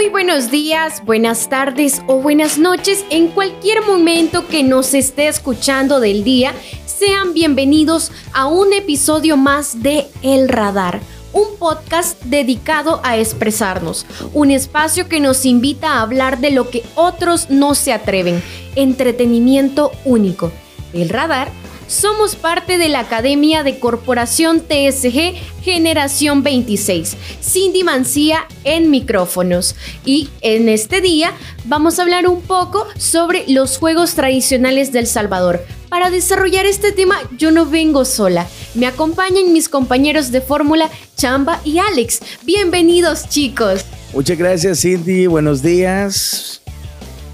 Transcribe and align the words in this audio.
Muy 0.00 0.08
buenos 0.08 0.50
días, 0.50 1.04
buenas 1.04 1.50
tardes 1.50 2.00
o 2.06 2.22
buenas 2.22 2.56
noches 2.56 3.04
en 3.10 3.28
cualquier 3.28 3.82
momento 3.82 4.46
que 4.48 4.62
nos 4.62 4.94
esté 4.94 5.28
escuchando 5.28 6.00
del 6.00 6.24
día. 6.24 6.54
Sean 6.86 7.34
bienvenidos 7.34 8.10
a 8.32 8.46
un 8.46 8.72
episodio 8.72 9.36
más 9.36 9.82
de 9.82 10.06
El 10.22 10.48
Radar, 10.48 11.02
un 11.34 11.54
podcast 11.58 12.18
dedicado 12.22 13.02
a 13.04 13.18
expresarnos, 13.18 14.06
un 14.32 14.50
espacio 14.50 15.06
que 15.06 15.20
nos 15.20 15.44
invita 15.44 15.92
a 15.92 16.00
hablar 16.00 16.38
de 16.38 16.52
lo 16.52 16.70
que 16.70 16.82
otros 16.94 17.50
no 17.50 17.74
se 17.74 17.92
atreven, 17.92 18.42
entretenimiento 18.76 19.92
único. 20.06 20.50
El 20.94 21.10
Radar 21.10 21.52
somos 21.90 22.36
parte 22.36 22.78
de 22.78 22.88
la 22.88 23.00
Academia 23.00 23.64
de 23.64 23.80
Corporación 23.80 24.60
TSG 24.60 25.34
Generación 25.62 26.44
26, 26.44 27.16
Cindy 27.42 27.82
Mancía 27.82 28.46
en 28.62 28.90
micrófonos. 28.90 29.74
Y 30.04 30.30
en 30.40 30.68
este 30.68 31.00
día 31.00 31.32
vamos 31.64 31.98
a 31.98 32.02
hablar 32.02 32.28
un 32.28 32.42
poco 32.42 32.86
sobre 32.96 33.44
los 33.48 33.76
juegos 33.76 34.14
tradicionales 34.14 34.92
del 34.92 35.08
Salvador. 35.08 35.64
Para 35.88 36.10
desarrollar 36.10 36.64
este 36.64 36.92
tema 36.92 37.16
yo 37.36 37.50
no 37.50 37.66
vengo 37.66 38.04
sola, 38.04 38.46
me 38.74 38.86
acompañan 38.86 39.52
mis 39.52 39.68
compañeros 39.68 40.30
de 40.30 40.40
fórmula 40.40 40.88
Chamba 41.16 41.60
y 41.64 41.78
Alex. 41.78 42.20
Bienvenidos 42.44 43.28
chicos. 43.28 43.84
Muchas 44.14 44.38
gracias 44.38 44.80
Cindy, 44.82 45.26
buenos 45.26 45.60
días. 45.60 46.62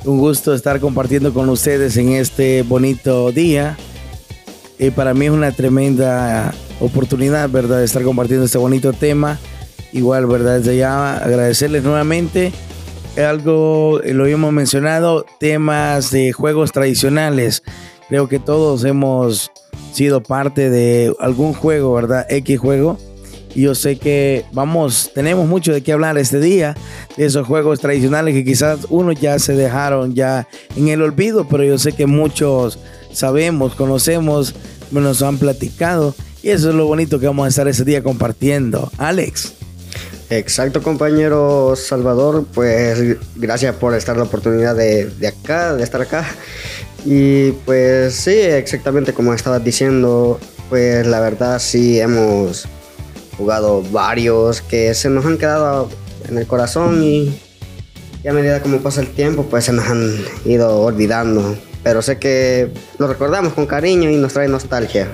Un 0.05 0.19
gusto 0.19 0.55
estar 0.55 0.81
compartiendo 0.81 1.35
con 1.35 1.51
ustedes 1.51 1.99
en 1.99 2.13
este 2.13 2.63
bonito 2.63 3.33
día 3.33 3.77
y 4.79 4.91
para 4.91 5.15
mí 5.15 5.27
es 5.27 5.33
una 5.33 5.53
tremenda 5.53 6.55
oportunidad, 6.81 7.49
¿verdad?, 7.49 7.79
de 7.79 7.85
estar 7.85 8.03
compartiendo 8.03 8.45
este 8.45 8.59
bonito 8.59 8.93
tema. 8.93 9.39
Igual, 9.93 10.27
¿verdad?, 10.27 10.59
desde 10.59 10.77
ya 10.77 11.17
agradecerles 11.17 11.83
nuevamente. 11.83 12.53
Algo, 13.17 14.01
lo 14.05 14.25
habíamos 14.25 14.53
mencionado, 14.53 15.25
temas 15.41 16.11
de 16.11 16.33
juegos 16.33 16.73
tradicionales. 16.73 17.63
Creo 18.09 18.29
que 18.29 18.39
todos 18.39 18.85
hemos 18.85 19.51
sido 19.93 20.23
parte 20.23 20.69
de 20.69 21.15
algún 21.19 21.55
juego, 21.55 21.95
¿verdad? 21.95 22.27
X 22.29 22.59
juego. 22.59 22.99
Y 23.55 23.63
yo 23.63 23.75
sé 23.75 23.97
que 23.97 24.45
vamos, 24.53 25.11
tenemos 25.15 25.49
mucho 25.49 25.73
de 25.73 25.83
qué 25.83 25.93
hablar 25.93 26.19
este 26.19 26.41
día, 26.41 26.77
de 27.17 27.25
esos 27.25 27.47
juegos 27.47 27.81
tradicionales 27.81 28.35
que 28.35 28.45
quizás 28.45 28.81
unos 28.91 29.19
ya 29.19 29.39
se 29.39 29.55
dejaron 29.55 30.15
ya 30.15 30.47
en 30.77 30.89
el 30.89 31.01
olvido, 31.01 31.49
pero 31.49 31.65
yo 31.65 31.79
sé 31.79 31.93
que 31.93 32.05
muchos 32.05 32.79
sabemos, 33.17 33.75
conocemos, 33.75 34.55
nos 34.91 35.23
han 35.23 35.39
platicado. 35.39 36.15
Y 36.43 36.51
eso 36.51 36.69
es 36.69 36.75
lo 36.75 36.87
bonito 36.87 37.19
que 37.19 37.27
vamos 37.27 37.47
a 37.47 37.49
estar 37.49 37.67
ese 37.67 37.85
día 37.85 38.03
compartiendo. 38.03 38.93
Alex. 38.99 39.55
Exacto, 40.29 40.83
compañero 40.83 41.75
Salvador. 41.77 42.47
Pues 42.53 43.17
gracias 43.37 43.75
por 43.77 43.95
estar 43.95 44.17
la 44.17 44.25
oportunidad 44.25 44.77
de, 44.77 45.07
de 45.07 45.29
acá, 45.29 45.75
de 45.75 45.83
estar 45.83 46.01
acá. 46.01 46.27
Y 47.05 47.53
pues 47.65 48.15
sí, 48.15 48.33
exactamente 48.33 49.13
como 49.13 49.33
estabas 49.33 49.65
diciendo, 49.65 50.39
pues 50.69 51.07
la 51.07 51.21
verdad 51.21 51.59
sí 51.59 52.01
hemos 52.01 52.67
jugado 53.39 53.83
varios 53.91 54.61
que 54.61 54.95
se 54.95 55.09
nos 55.09 55.25
han 55.25 55.39
quedado 55.39 55.89
en 56.29 56.39
el 56.39 56.47
corazón 56.47 57.03
y, 57.03 57.41
y 58.25 58.29
a 58.29 58.33
medida 58.33 58.61
como 58.61 58.79
pasa 58.81 59.01
el 59.01 59.09
tiempo, 59.09 59.45
pues 59.45 59.65
se 59.65 59.73
nos 59.73 59.87
han 59.87 60.17
ido 60.45 60.81
olvidando 60.81 61.57
pero 61.87 62.03
sé 62.03 62.19
que 62.19 62.73
lo 62.99 63.07
recordamos 63.07 63.53
con 63.53 63.65
cariño 63.65 64.11
y 64.11 64.17
nos 64.17 64.33
trae 64.33 64.49
nostalgia. 64.49 65.07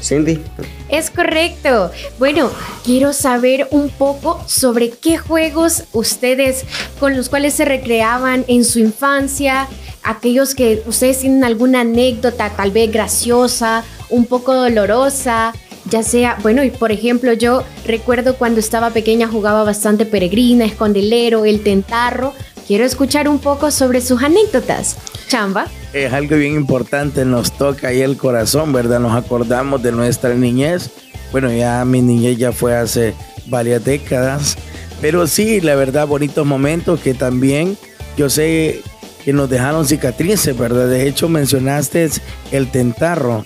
Cindy. 0.00 0.40
Es 0.88 1.10
correcto. 1.10 1.90
Bueno, 2.20 2.52
quiero 2.84 3.12
saber 3.12 3.66
un 3.72 3.90
poco 3.90 4.40
sobre 4.46 4.90
qué 4.90 5.18
juegos 5.18 5.82
ustedes 5.92 6.64
con 7.00 7.16
los 7.16 7.28
cuales 7.30 7.54
se 7.54 7.64
recreaban 7.64 8.44
en 8.46 8.64
su 8.64 8.78
infancia, 8.78 9.66
aquellos 10.04 10.54
que 10.54 10.84
ustedes 10.86 11.18
tienen 11.18 11.42
alguna 11.42 11.80
anécdota 11.80 12.50
tal 12.50 12.70
vez 12.70 12.92
graciosa, 12.92 13.82
un 14.08 14.24
poco 14.24 14.54
dolorosa, 14.54 15.52
ya 15.86 16.04
sea, 16.04 16.38
bueno, 16.42 16.62
y 16.62 16.70
por 16.70 16.92
ejemplo 16.92 17.32
yo 17.32 17.64
recuerdo 17.84 18.36
cuando 18.36 18.60
estaba 18.60 18.90
pequeña 18.90 19.26
jugaba 19.26 19.64
bastante 19.64 20.06
peregrina, 20.06 20.64
escondelero, 20.64 21.44
el 21.44 21.64
tentarro. 21.64 22.34
Quiero 22.70 22.84
escuchar 22.84 23.28
un 23.28 23.40
poco 23.40 23.72
sobre 23.72 24.00
sus 24.00 24.22
anécdotas. 24.22 24.96
Chamba 25.26 25.66
es 25.92 26.12
algo 26.12 26.36
bien 26.36 26.54
importante, 26.54 27.24
nos 27.24 27.50
toca 27.50 27.88
ahí 27.88 28.00
el 28.00 28.16
corazón, 28.16 28.72
¿verdad? 28.72 29.00
Nos 29.00 29.12
acordamos 29.12 29.82
de 29.82 29.90
nuestra 29.90 30.34
niñez. 30.34 30.88
Bueno, 31.32 31.52
ya 31.52 31.84
mi 31.84 32.00
niñez 32.00 32.38
ya 32.38 32.52
fue 32.52 32.76
hace 32.76 33.12
varias 33.46 33.84
décadas, 33.84 34.56
pero 35.00 35.26
sí, 35.26 35.60
la 35.60 35.74
verdad, 35.74 36.06
bonitos 36.06 36.46
momentos 36.46 37.00
que 37.00 37.12
también 37.12 37.76
yo 38.16 38.30
sé 38.30 38.82
que 39.24 39.32
nos 39.32 39.50
dejaron 39.50 39.84
cicatrices, 39.84 40.56
¿verdad? 40.56 40.86
De 40.86 41.08
hecho, 41.08 41.28
mencionaste 41.28 42.08
el 42.52 42.70
tentarro. 42.70 43.44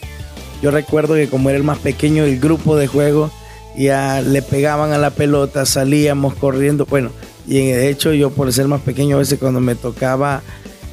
Yo 0.61 0.71
recuerdo 0.71 1.15
que 1.15 1.31
como 1.31 1.49
era 1.49 1.57
el 1.57 1.65
más 1.65 1.79
pequeño 1.79 2.25
del 2.25 2.41
grupo 2.41 2.77
de 2.77 2.89
juego, 2.89 3.31
ya 3.75 4.21
le 4.21 4.43
pegaban 4.43 4.93
a 4.93 4.99
la 4.99 5.09
pelota, 5.09 5.65
salíamos 5.65 6.35
corriendo. 6.35 6.85
Bueno, 6.85 7.11
y 7.47 7.67
de 7.71 7.91
hecho 7.91 8.13
yo 8.13 8.31
por 8.31 8.53
ser 8.53 8.69
más 8.69 8.81
pequeño 8.81 9.17
a 9.17 9.19
veces 9.19 9.39
cuando 9.39 9.61
me 9.61 9.75
tocaba 9.75 10.43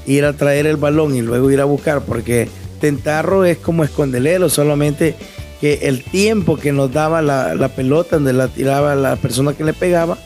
ir 0.06 0.26
a 0.26 0.34
traer 0.34 0.66
el 0.66 0.78
balón 0.78 1.16
y 1.16 1.22
luego 1.22 1.52
ir 1.52 1.62
a 1.62 1.66
buscar, 1.66 2.02
porque 2.02 2.48
tentarro 2.80 3.46
es 3.46 3.58
como 3.58 3.84
escondelero, 3.84 4.50
solamente 4.50 5.16
que 5.60 5.80
el 5.84 6.04
tiempo 6.04 6.58
que 6.58 6.72
nos 6.72 6.92
daba 6.92 7.22
la, 7.22 7.70
pelota, 7.76 8.16
donde 8.16 8.34
la 8.34 8.48
tiraba 8.48 8.96
la 8.96 9.16
persona 9.16 9.54
que 9.54 9.64
le 9.64 9.74
pegaba, 9.74 10.18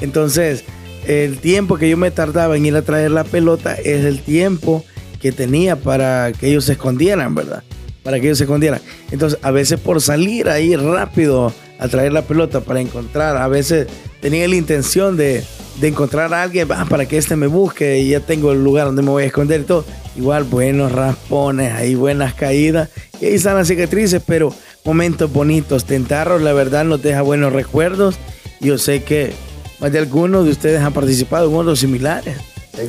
entonces 0.00 0.64
el 1.06 1.38
tiempo 1.38 1.76
que 1.76 1.88
yo 1.88 1.96
me 1.96 2.10
tardaba 2.10 2.56
en 2.56 2.66
ir 2.66 2.76
a 2.76 2.82
traer 2.82 3.12
la 3.12 3.24
pelota 3.24 3.74
es 3.74 4.04
el 4.04 4.20
tiempo 4.20 4.84
que 5.20 5.32
tenía 5.32 5.76
para 5.76 6.32
que 6.32 6.48
ellos 6.48 6.64
se 6.64 6.72
escondieran, 6.72 7.34
¿verdad? 7.34 7.62
Para 8.02 8.18
que 8.18 8.26
ellos 8.26 8.38
se 8.38 8.44
escondieran. 8.44 8.80
Entonces, 9.10 9.38
a 9.42 9.50
veces 9.50 9.80
por 9.80 10.00
salir 10.00 10.48
ahí 10.48 10.76
rápido 10.76 11.52
a 11.78 11.88
traer 11.88 12.12
la 12.12 12.22
pelota 12.22 12.60
para 12.60 12.80
encontrar, 12.80 13.36
a 13.36 13.48
veces 13.48 13.88
tenía 14.20 14.46
la 14.48 14.56
intención 14.56 15.16
de, 15.16 15.44
de 15.80 15.88
encontrar 15.88 16.32
a 16.32 16.42
alguien 16.42 16.68
ah, 16.72 16.86
para 16.88 17.06
que 17.06 17.18
este 17.18 17.36
me 17.36 17.46
busque 17.46 17.98
y 17.98 18.10
ya 18.10 18.20
tengo 18.20 18.52
el 18.52 18.62
lugar 18.62 18.86
donde 18.86 19.02
me 19.02 19.10
voy 19.10 19.24
a 19.24 19.26
esconder 19.26 19.62
y 19.62 19.64
todo. 19.64 19.84
Igual 20.16 20.44
buenos 20.44 20.92
raspones, 20.92 21.72
ahí 21.72 21.94
buenas 21.94 22.34
caídas 22.34 22.90
y 23.20 23.26
ahí 23.26 23.34
están 23.34 23.56
las 23.56 23.68
cicatrices, 23.68 24.22
pero 24.24 24.54
momentos 24.84 25.32
bonitos. 25.32 25.84
Tentarros, 25.84 26.42
la 26.42 26.52
verdad, 26.52 26.84
nos 26.84 27.02
deja 27.02 27.22
buenos 27.22 27.52
recuerdos. 27.52 28.16
Yo 28.60 28.78
sé 28.78 29.02
que 29.02 29.32
más 29.80 29.92
de 29.92 29.98
algunos 29.98 30.44
de 30.44 30.52
ustedes 30.52 30.80
han 30.80 30.92
participado 30.92 31.50
en 31.50 31.56
otros 31.56 31.80
similares. 31.80 32.36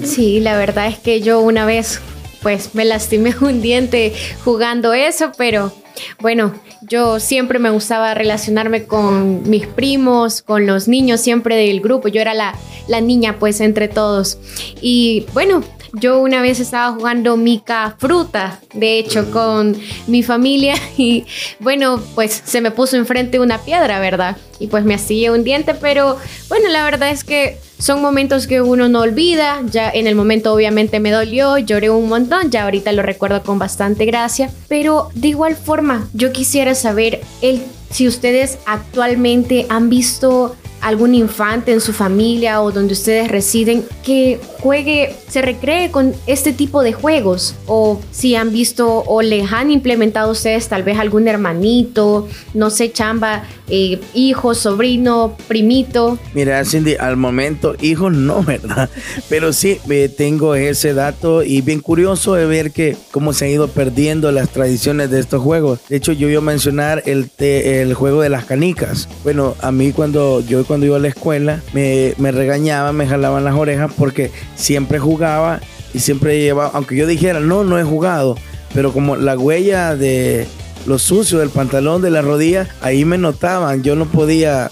Sí, 0.04 0.40
la 0.40 0.58
verdad 0.58 0.88
es 0.88 0.98
que 0.98 1.22
yo 1.22 1.42
una 1.42 1.66
vez 1.66 2.00
pues 2.46 2.76
me 2.76 2.86
lastimé 2.86 3.34
un 3.42 3.60
diente 3.60 4.14
jugando 4.44 4.94
eso, 4.94 5.32
pero 5.36 5.74
bueno, 6.20 6.54
yo 6.84 7.20
siempre 7.20 7.58
me 7.58 7.72
gustaba 7.72 8.14
relacionarme 8.14 8.84
con 8.84 9.50
mis 9.50 9.66
primos, 9.66 10.44
con 10.44 10.68
los 10.68 10.88
niños 10.88 11.22
siempre 11.22 11.56
del 11.56 11.82
grupo. 11.82 12.08
Yo 12.08 12.22
era 12.22 12.36
la, 12.36 12.54
la 12.88 13.02
niña 13.02 13.38
pues 13.40 13.62
entre 13.62 13.88
todos. 13.88 14.38
Y 14.80 15.26
bueno, 15.34 15.64
yo 15.96 16.20
una 16.20 16.42
vez 16.42 16.60
estaba 16.60 16.94
jugando 16.94 17.38
mica 17.38 17.96
fruta, 17.98 18.60
de 18.74 19.00
hecho, 19.00 19.32
con 19.32 19.76
mi 20.08 20.24
familia 20.24 20.76
y 20.98 21.26
bueno, 21.60 22.02
pues 22.16 22.42
se 22.46 22.62
me 22.62 22.72
puso 22.72 22.98
enfrente 22.98 23.40
una 23.40 23.60
piedra, 23.60 24.00
¿verdad? 24.00 24.38
Y 24.60 24.68
pues 24.68 24.86
me 24.86 24.96
hacía 24.96 25.32
un 25.32 25.44
diente, 25.44 25.74
pero 25.74 26.18
bueno, 26.50 26.70
la 26.70 26.84
verdad 26.84 27.10
es 27.10 27.24
que 27.24 27.58
son 27.78 28.02
momentos 28.02 28.48
que 28.48 28.62
uno 28.62 28.88
no 28.88 29.02
olvida, 29.02 29.62
ya 29.70 29.90
en 29.90 30.08
el 30.08 30.16
momento 30.16 30.54
obviamente 30.54 31.00
me 31.00 31.12
dolió, 31.12 31.58
lloré 31.58 31.90
un 31.90 32.08
montón, 32.08 32.50
ya 32.50 32.64
ahorita 32.64 32.92
lo 32.94 33.02
recuerdo 33.02 33.44
con 33.44 33.60
bastante 33.60 34.06
gracia, 34.06 34.50
pero 34.68 35.10
de 35.14 35.30
igual 35.30 35.56
forma, 35.56 36.08
yo 36.14 36.32
quisiera 36.32 36.74
saber 36.74 37.22
el, 37.42 37.62
si 37.90 38.08
ustedes 38.08 38.60
actualmente 38.66 39.66
han 39.70 39.90
visto 39.90 40.56
algún 40.86 41.16
infante 41.16 41.72
en 41.72 41.82
su 41.82 41.94
familia 41.94 42.62
o 42.62 42.72
donde 42.72 42.94
ustedes 42.94 43.28
residen 43.28 43.84
que 44.04 44.40
juegue, 44.60 45.16
se 45.28 45.42
recree 45.42 45.90
con 45.90 46.14
este 46.28 46.54
tipo 46.54 46.84
de 46.84 46.94
juegos? 46.94 47.56
O 47.66 48.00
si 48.12 48.36
han 48.36 48.52
visto 48.52 49.04
o 49.08 49.24
les 49.24 49.52
han 49.52 49.72
implementado 49.72 50.32
ustedes 50.32 50.68
tal 50.68 50.84
vez 50.84 51.00
algún 51.00 51.28
hermanito, 51.28 52.28
no 52.54 52.70
sé, 52.70 52.92
chamba, 52.92 53.46
eh, 53.68 54.00
hijo, 54.14 54.54
sobrino, 54.54 55.36
primito. 55.48 56.20
Mira, 56.36 56.64
Cindy, 56.64 56.96
al 57.00 57.18
momento, 57.18 57.76
hijos 57.82 58.14
no, 58.14 58.44
¿verdad? 58.44 58.88
Pero 59.28 59.54
sí, 59.54 59.80
eh, 59.90 60.08
tengo 60.16 60.54
ese 60.54 60.94
dato 60.94 61.42
y 61.42 61.62
bien 61.62 61.80
curioso 61.80 62.36
de 62.36 62.46
ver 62.46 62.72
que 62.72 62.96
cómo 63.10 63.34
se 63.34 63.46
han 63.46 63.52
ido 63.52 63.70
perdiendo 63.70 64.32
las 64.32 64.50
tradiciones 64.50 65.10
de 65.10 65.20
estos 65.20 65.42
juegos. 65.42 65.80
De 65.90 65.96
hecho, 65.96 66.12
yo 66.12 66.30
iba 66.30 66.42
a 66.42 66.44
mencionar 66.44 67.02
el, 67.08 67.32
el 67.40 67.96
juego 67.96 68.22
de 68.22 68.30
las 68.30 68.46
canicas. 68.46 69.10
Bueno, 69.24 69.56
a 69.62 69.72
mí 69.72 69.92
cuando 69.92 70.42
yo 70.42 70.64
cuando 70.64 70.75
iba 70.84 70.98
a 70.98 71.00
la 71.00 71.08
escuela 71.08 71.62
me, 71.74 72.14
me 72.18 72.32
regañaban, 72.32 72.96
me 72.96 73.08
jalaban 73.08 73.44
las 73.44 73.56
orejas 73.56 73.92
porque 73.98 74.32
siempre 74.56 75.00
jugaba 75.00 75.62
y 75.94 76.00
siempre 76.00 76.40
llevaba, 76.40 76.72
aunque 76.74 76.96
yo 76.96 77.08
dijera, 77.08 77.40
no, 77.40 77.64
no 77.64 77.80
he 77.80 77.84
jugado, 77.84 78.36
pero 78.74 78.92
como 78.92 79.16
la 79.16 79.38
huella 79.38 79.96
de 79.96 80.46
lo 80.86 81.00
sucio 81.00 81.40
del 81.40 81.50
pantalón, 81.50 82.02
de 82.02 82.12
la 82.12 82.22
rodilla, 82.22 82.68
ahí 82.82 83.06
me 83.06 83.18
notaban, 83.18 83.82
yo 83.84 83.96
no 83.96 84.06
podía 84.06 84.70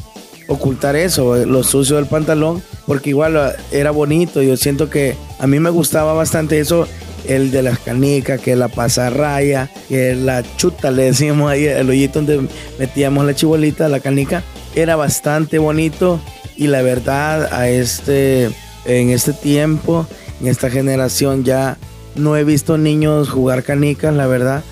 ocultar 0.47 0.95
eso, 0.95 1.45
lo 1.45 1.63
sucio 1.63 1.95
del 1.95 2.05
pantalón, 2.05 2.61
porque 2.85 3.09
igual 3.11 3.37
ah, 3.37 3.53
era 3.71 3.91
bonito, 3.91 4.41
yo 4.41 4.57
siento 4.57 4.89
que 4.89 5.15
a 5.39 5.47
mí 5.47 5.59
me 5.59 5.69
gustaba 5.69 6.13
bastante 6.13 6.59
eso 6.59 6.87
el 7.25 7.51
de 7.51 7.63
las 7.63 7.79
canicas, 7.79 8.41
que 8.41 8.55
la 8.55 8.67
pasarraya, 8.67 9.69
que 9.87 10.15
la 10.15 10.43
chuta, 10.57 10.91
le 10.91 11.03
decíamos 11.03 11.49
ahí, 11.49 11.65
el 11.65 11.89
hoyito 11.89 12.21
donde 12.21 12.47
metíamos 12.77 13.25
la 13.25 13.33
chibolita, 13.33 13.87
la 13.87 14.01
canica, 14.01 14.43
era 14.75 14.95
bastante 14.95 15.57
bonito 15.59 16.19
y 16.55 16.67
la 16.67 16.81
verdad 16.81 17.53
a 17.53 17.69
este, 17.69 18.51
en 18.85 19.09
este 19.09 19.33
tiempo, 19.33 20.07
en 20.41 20.47
esta 20.47 20.69
generación 20.69 21.43
ya 21.43 21.77
no 22.15 22.37
he 22.37 22.43
visto 22.43 22.77
niños 22.77 23.29
jugar 23.29 23.63
canicas, 23.63 24.13
la 24.13 24.27
verdad. 24.27 24.63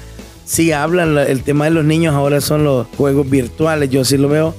Sí 0.46 0.72
hablan, 0.72 1.18
el 1.18 1.44
tema 1.44 1.66
de 1.66 1.72
los 1.72 1.86
niños 1.86 2.14
ahora 2.14 2.42
son 2.42 2.64
los 2.64 2.88
juegos 2.98 3.30
virtuales, 3.30 3.90
yo 3.90 4.04
sí 4.04 4.18
lo 4.18 4.28
veo. 4.28 4.54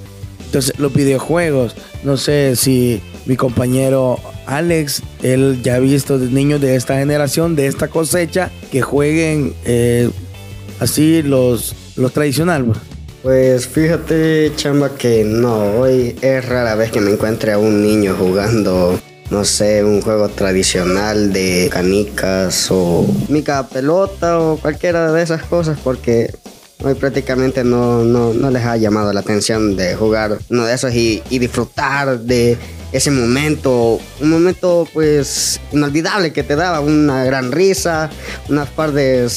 Entonces, 0.46 0.78
los 0.78 0.92
videojuegos, 0.92 1.76
no 2.02 2.16
sé 2.16 2.56
si 2.56 3.00
mi 3.26 3.36
compañero 3.36 4.18
Alex, 4.46 5.02
él 5.22 5.60
ya 5.62 5.76
ha 5.76 5.78
visto 5.78 6.18
niños 6.18 6.60
de 6.60 6.76
esta 6.76 6.98
generación, 6.98 7.56
de 7.56 7.66
esta 7.66 7.88
cosecha, 7.88 8.50
que 8.70 8.82
jueguen 8.82 9.54
eh, 9.64 10.10
así 10.80 11.22
los, 11.22 11.74
los 11.96 12.12
tradicionales. 12.12 12.76
Pues. 13.22 13.68
fíjate, 13.68 14.52
chamba, 14.56 14.96
que 14.96 15.22
no, 15.24 15.78
hoy 15.78 16.16
es 16.20 16.44
rara 16.44 16.74
vez 16.74 16.90
que 16.90 17.00
me 17.00 17.12
encuentre 17.12 17.52
a 17.52 17.58
un 17.58 17.80
niño 17.80 18.16
jugando, 18.18 18.98
no 19.30 19.44
sé, 19.44 19.84
un 19.84 20.02
juego 20.02 20.28
tradicional 20.28 21.32
de 21.32 21.68
canicas 21.72 22.66
o 22.70 23.06
mica 23.28 23.68
pelota 23.68 24.40
o 24.40 24.56
cualquiera 24.56 25.12
de 25.12 25.22
esas 25.22 25.44
cosas, 25.44 25.78
porque 25.84 26.34
hoy 26.82 26.94
prácticamente 26.94 27.62
no, 27.62 28.02
no, 28.02 28.34
no, 28.34 28.50
les 28.50 28.64
ha 28.64 28.76
llamado 28.76 29.12
la 29.12 29.20
atención 29.20 29.76
de 29.76 29.94
jugar 29.94 30.38
uno 30.50 30.64
de 30.64 30.74
esos 30.74 30.92
y, 30.92 31.22
disfrutar 31.30 32.18
de 32.18 32.58
ese 32.90 33.10
momento, 33.10 34.00
un 34.20 34.30
momento 34.30 34.86
pues 34.92 35.60
inolvidable 35.70 36.32
que 36.32 36.42
te 36.42 36.56
daba 36.56 36.80
una 36.80 37.24
gran 37.24 37.52
risa, 37.52 38.10
unas 38.48 38.68
par 38.68 38.92
de 38.92 39.28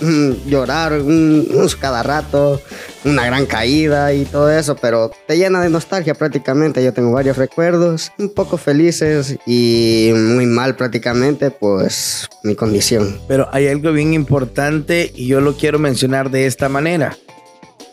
mm, 0.00 0.48
llorar 0.48 0.92
un, 1.00 1.68
cada 1.80 2.02
rato, 2.02 2.62
una 3.04 3.26
gran 3.26 3.46
caída 3.46 4.12
y 4.12 4.24
todo 4.24 4.50
eso, 4.50 4.76
pero 4.76 5.10
te 5.26 5.36
llena 5.36 5.62
de 5.62 5.70
nostalgia 5.70 6.14
prácticamente. 6.14 6.82
Yo 6.82 6.92
tengo 6.92 7.12
varios 7.12 7.36
recuerdos, 7.36 8.12
un 8.18 8.32
poco 8.32 8.56
felices 8.56 9.36
y 9.46 10.12
muy 10.14 10.46
mal 10.46 10.76
prácticamente, 10.76 11.50
pues 11.50 12.28
mi 12.42 12.54
condición. 12.54 13.20
Pero 13.28 13.48
hay 13.52 13.68
algo 13.68 13.92
bien 13.92 14.14
importante 14.14 15.12
y 15.14 15.26
yo 15.26 15.40
lo 15.40 15.56
quiero 15.56 15.78
mencionar 15.78 16.30
de 16.30 16.46
esta 16.46 16.68
manera. 16.68 17.16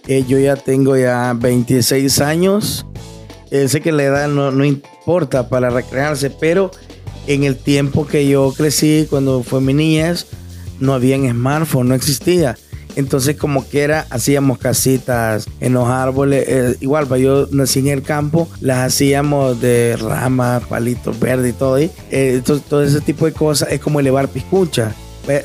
Eh, 0.08 0.24
yo 0.28 0.40
ya 0.40 0.56
tengo 0.56 0.98
ya 0.98 1.34
26 1.38 2.22
años 2.22 2.86
eh, 3.52 3.68
sé 3.68 3.82
que 3.82 3.92
la 3.92 4.04
edad 4.04 4.28
no, 4.28 4.64
importa 4.64 5.50
para 5.50 5.70
recrearse, 5.70 6.30
pero 6.30 6.72
en 7.28 7.44
el 7.44 7.58
tiempo 7.58 8.06
que 8.06 8.28
yo 8.28 8.54
crecí, 8.56 9.08
cuando 9.10 9.44
fue 9.44 9.60
mi 9.60 9.74
niñez, 9.74 10.28
no 10.80 10.94
había 10.94 11.18
smartphone, 11.18 11.90
no 11.90 11.96
existía. 11.96 12.58
Entonces, 12.96 13.38
como 13.38 13.64
quiera, 13.64 14.08
hacíamos 14.10 14.58
casitas 14.58 15.48
en 15.60 15.74
los 15.74 15.88
árboles. 15.88 16.46
Eh, 16.48 16.76
igual, 16.82 17.08
pues, 17.08 17.22
yo 17.22 17.48
nací 17.52 17.80
en 17.80 17.88
el 17.88 18.02
campo, 18.02 18.50
las 18.62 18.80
hacíamos 18.80 19.62
de 19.62 19.98
ramas, 20.00 20.64
palitos 20.66 21.20
verdes 21.20 21.52
y 21.52 21.58
todo. 21.58 21.78
Eh, 21.78 22.42
todo 22.68 22.84
ese 22.84 23.02
tipo 23.02 23.26
de 23.26 23.34
cosas 23.34 23.72
es 23.72 23.80
como 23.80 24.00
elevar 24.00 24.28
piscucha. 24.28 24.94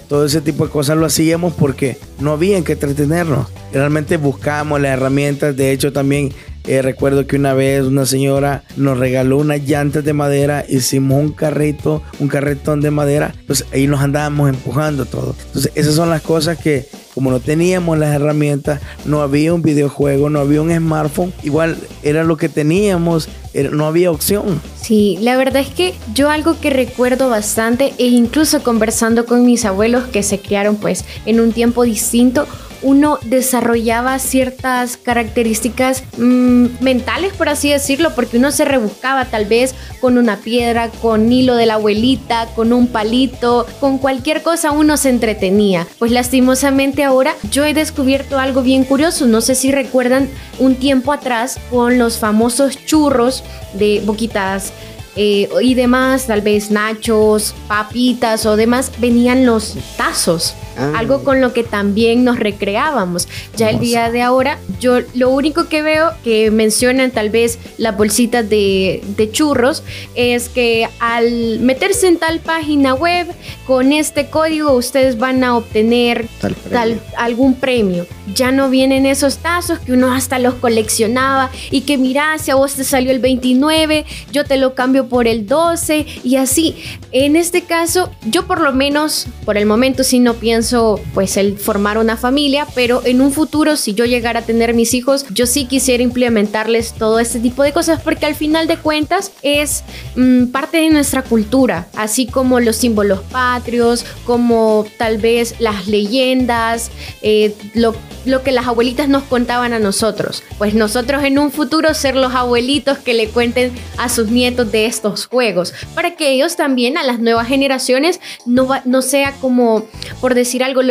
Todo 0.09 0.25
ese 0.25 0.41
tipo 0.41 0.65
de 0.65 0.73
cosas 0.73 0.97
lo 0.97 1.05
hacíamos 1.05 1.53
porque 1.53 1.99
no 2.19 2.33
había 2.33 2.63
qué 2.65 2.73
entretenernos. 2.73 3.49
Realmente 3.71 4.17
buscábamos 4.17 4.81
las 4.81 4.97
herramientas. 4.97 5.55
De 5.55 5.73
hecho, 5.73 5.93
también 5.93 6.33
eh, 6.67 6.83
recuerdo 6.83 7.27
que 7.27 7.37
una 7.37 7.55
vez 7.55 7.83
una 7.85 8.07
señora 8.07 8.65
nos 8.77 8.99
regaló 8.99 9.39
unas 9.39 9.63
llantas 9.63 10.05
de 10.05 10.13
madera, 10.13 10.65
hicimos 10.69 11.21
un 11.21 11.33
carrito, 11.33 12.03
un 12.19 12.29
carretón 12.29 12.81
de 12.81 12.91
madera, 12.91 13.35
pues 13.47 13.65
ahí 13.73 13.87
nos 13.87 14.01
andábamos 14.01 14.49
empujando 14.49 15.05
todo. 15.05 15.35
Entonces 15.47 15.73
esas 15.75 15.95
son 15.95 16.11
las 16.11 16.23
cosas 16.23 16.59
que 16.59 16.87
como 17.15 17.31
no 17.31 17.39
teníamos 17.39 17.97
las 17.97 18.15
herramientas, 18.15 18.81
no 19.05 19.23
había 19.23 19.55
un 19.55 19.63
videojuego, 19.63 20.31
no 20.31 20.41
había 20.41 20.61
un 20.61 20.75
smartphone, 20.75 21.33
igual 21.45 21.77
era 22.03 22.25
lo 22.25 22.37
que 22.37 22.49
teníamos, 22.49 23.29
no 23.71 23.87
había 23.87 24.11
opción. 24.11 24.61
Sí, 24.81 25.17
la 25.21 25.37
verdad 25.37 25.63
es 25.63 25.69
que 25.69 25.95
yo 26.13 26.29
algo 26.29 26.59
que 26.61 26.71
recuerdo 26.71 27.29
bastante 27.29 27.95
e 27.99 28.07
incluso 28.07 28.65
conversando 28.65 29.27
con 29.27 29.47
mis 29.47 29.65
abuelos 29.65 30.05
que 30.09 30.25
se 30.25 30.41
criaron 30.41 30.77
pues 30.77 31.05
en 31.25 31.39
un 31.39 31.53
tiempo 31.53 31.85
distinto, 31.85 32.49
uno 32.85 33.19
desarrollaba 33.25 34.19
ciertas 34.19 34.97
características 34.99 36.05
mm, 36.19 36.67
mentales, 36.81 37.33
por 37.33 37.49
así 37.49 37.71
decirlo, 37.71 38.15
porque 38.15 38.37
uno 38.37 38.53
se 38.53 38.65
rebuscaba 38.65 39.25
tal 39.25 39.47
vez 39.47 39.75
con 40.01 40.19
una 40.19 40.37
piedra, 40.37 40.91
con 41.03 41.33
hilo 41.33 41.57
de 41.57 41.67
la 41.67 41.75
abuelita, 41.75 42.47
con 42.55 42.73
un 42.73 42.87
palito, 42.87 43.67
con 43.81 43.99
cualquier 43.99 44.43
cosa 44.43 44.71
uno 44.71 44.97
se 44.97 45.09
entretenía. 45.09 45.87
Pues 45.99 46.13
lastimosamente 46.13 47.03
ahora 47.05 47.35
yo 47.51 47.65
he 47.65 47.75
descubierto 47.75 48.39
algo 48.39 48.63
bien 48.63 48.85
curioso, 48.85 49.27
no 49.27 49.41
sé 49.41 49.55
si 49.55 49.73
recuerdan 49.73 50.29
un 50.59 50.77
tiempo 50.77 51.13
atrás 51.13 51.59
con 51.71 51.99
los 51.99 52.19
famosos 52.19 52.79
churros 52.85 53.43
de 53.73 54.03
boquitas 54.05 54.73
eh, 55.17 55.49
y 55.63 55.75
demás, 55.75 56.27
tal 56.27 56.43
vez 56.43 56.71
nachos, 56.71 57.55
papitas 57.67 58.45
o 58.47 58.57
demás, 58.57 58.93
venían 58.99 59.47
los 59.47 59.75
tazos. 59.97 60.55
Ah. 60.77 60.93
Algo 60.97 61.23
con 61.23 61.41
lo 61.41 61.53
que 61.53 61.63
también 61.63 62.25
nos 62.25 62.39
recreábamos. 62.39 63.29
Ya 63.57 63.71
el 63.71 63.79
día 63.79 64.11
de 64.11 64.23
ahora, 64.23 64.59
yo 64.81 65.01
lo 65.15 65.31
único 65.31 65.69
que 65.69 65.83
veo 65.83 66.11
que 66.25 66.51
mencionan 66.51 67.11
tal 67.11 67.31
vez 67.31 67.59
las 67.79 67.97
bolsitas 67.97 68.49
de, 68.49 69.03
churros 69.33 69.83
es 70.15 70.49
que 70.49 70.89
al 71.01 71.61
meterse 71.61 72.09
en 72.09 72.19
tal 72.19 72.41
página 72.41 72.95
web, 72.95 73.27
con 73.67 73.93
este 73.93 74.27
código 74.27 74.73
ustedes 74.73 75.19
van 75.19 75.43
a 75.45 75.57
obtener 75.57 76.29
tal, 76.71 77.01
algún 77.17 77.55
premio. 77.55 78.07
Ya 78.35 78.53
no 78.53 78.69
vienen 78.71 79.07
esos 79.07 79.39
tazos 79.39 79.79
que 79.79 79.93
uno 79.93 80.13
hasta 80.13 80.39
los 80.39 80.55
coleccionaba 80.55 81.51
y 81.71 81.83
que 81.83 81.99
mira, 81.99 82.37
si 82.39 82.51
a 82.51 82.55
vos 82.55 82.75
te 82.75 82.85
salió 82.85 83.11
el 83.11 83.21
29, 83.21 84.05
yo 84.33 84.45
te 84.45 84.57
lo 84.57 84.75
cambio 84.75 85.09
por 85.09 85.27
el 85.27 85.47
12 85.47 86.07
y 86.23 86.37
así. 86.37 86.77
En 87.13 87.37
este 87.37 87.63
caso, 87.63 88.11
yo 88.27 88.47
por 88.47 88.61
lo 88.61 88.73
menos, 88.73 89.27
por 89.45 89.57
el 89.57 89.67
momento 89.67 90.05
sí 90.05 90.19
no 90.19 90.35
pienso 90.35 90.64
pues 91.13 91.37
el 91.37 91.59
formar 91.59 91.99
una 91.99 92.17
familia, 92.17 92.67
pero 92.75 93.03
en 93.05 93.21
un 93.21 93.33
futuro 93.33 93.77
si 93.77 93.95
yo 93.95 94.05
llegara 94.05 94.41
a 94.41 94.43
tener 94.43 94.75
mis 94.75 94.95
hijos, 94.95 95.27
yo 95.31 95.47
sí 95.47 95.67
quisiera 95.67 96.03
implementarles 96.03 96.93
todo 96.93 97.19
este 97.19 97.41
tipo 97.41 97.63
de 97.63 97.73
cosas 97.73 98.01
porque 98.01 98.27
al 98.27 98.35
final 98.35 98.67
de 98.67 98.77
cuentas 98.77 99.33
es 99.43 99.85
mm, 100.17 100.47
parte 100.47 100.79
de 100.79 100.91
nuestra 100.91 101.23
cultura, 101.23 101.89
así 101.97 102.27
como 102.27 102.61
los 102.61 102.77
símbolos 102.77 103.21
patrios, 103.31 104.05
como 104.25 104.87
tal 104.99 105.19
vez 105.19 105.57
las 105.59 105.87
leyendas, 105.87 106.91
eh, 107.23 107.55
lo, 107.75 107.95
lo 108.25 108.43
que 108.43 108.53
las 108.53 108.67
abuelitas 108.67 109.09
nos 109.09 109.25
contaban 109.25 109.73
a 109.73 109.79
nosotros. 109.79 110.43
Pues 110.59 110.75
nosotros 110.75 111.25
en 111.25 111.39
un 111.39 111.51
futuro 111.51 111.93
ser 111.95 112.17
los 112.17 112.35
abuelitos 112.35 112.99
que 112.99 113.15
le 113.15 113.29
cuenten 113.29 113.73
a 113.99 114.09
sus 114.09 114.29
nietos 114.29 114.71
de 114.73 114.87
estos 114.87 115.27
juegos, 115.27 115.75
para 115.95 116.17
que 116.17 116.31
ellos 116.31 116.57
también 116.57 116.97
a 116.97 117.05
las 117.05 117.21
nuevas 117.21 117.49
generaciones 117.49 118.21
no, 118.47 118.69
no 118.85 119.03
sea 119.03 119.33
como, 119.41 119.87
por 120.21 120.35
decir 120.35 120.54
algo, 120.63 120.83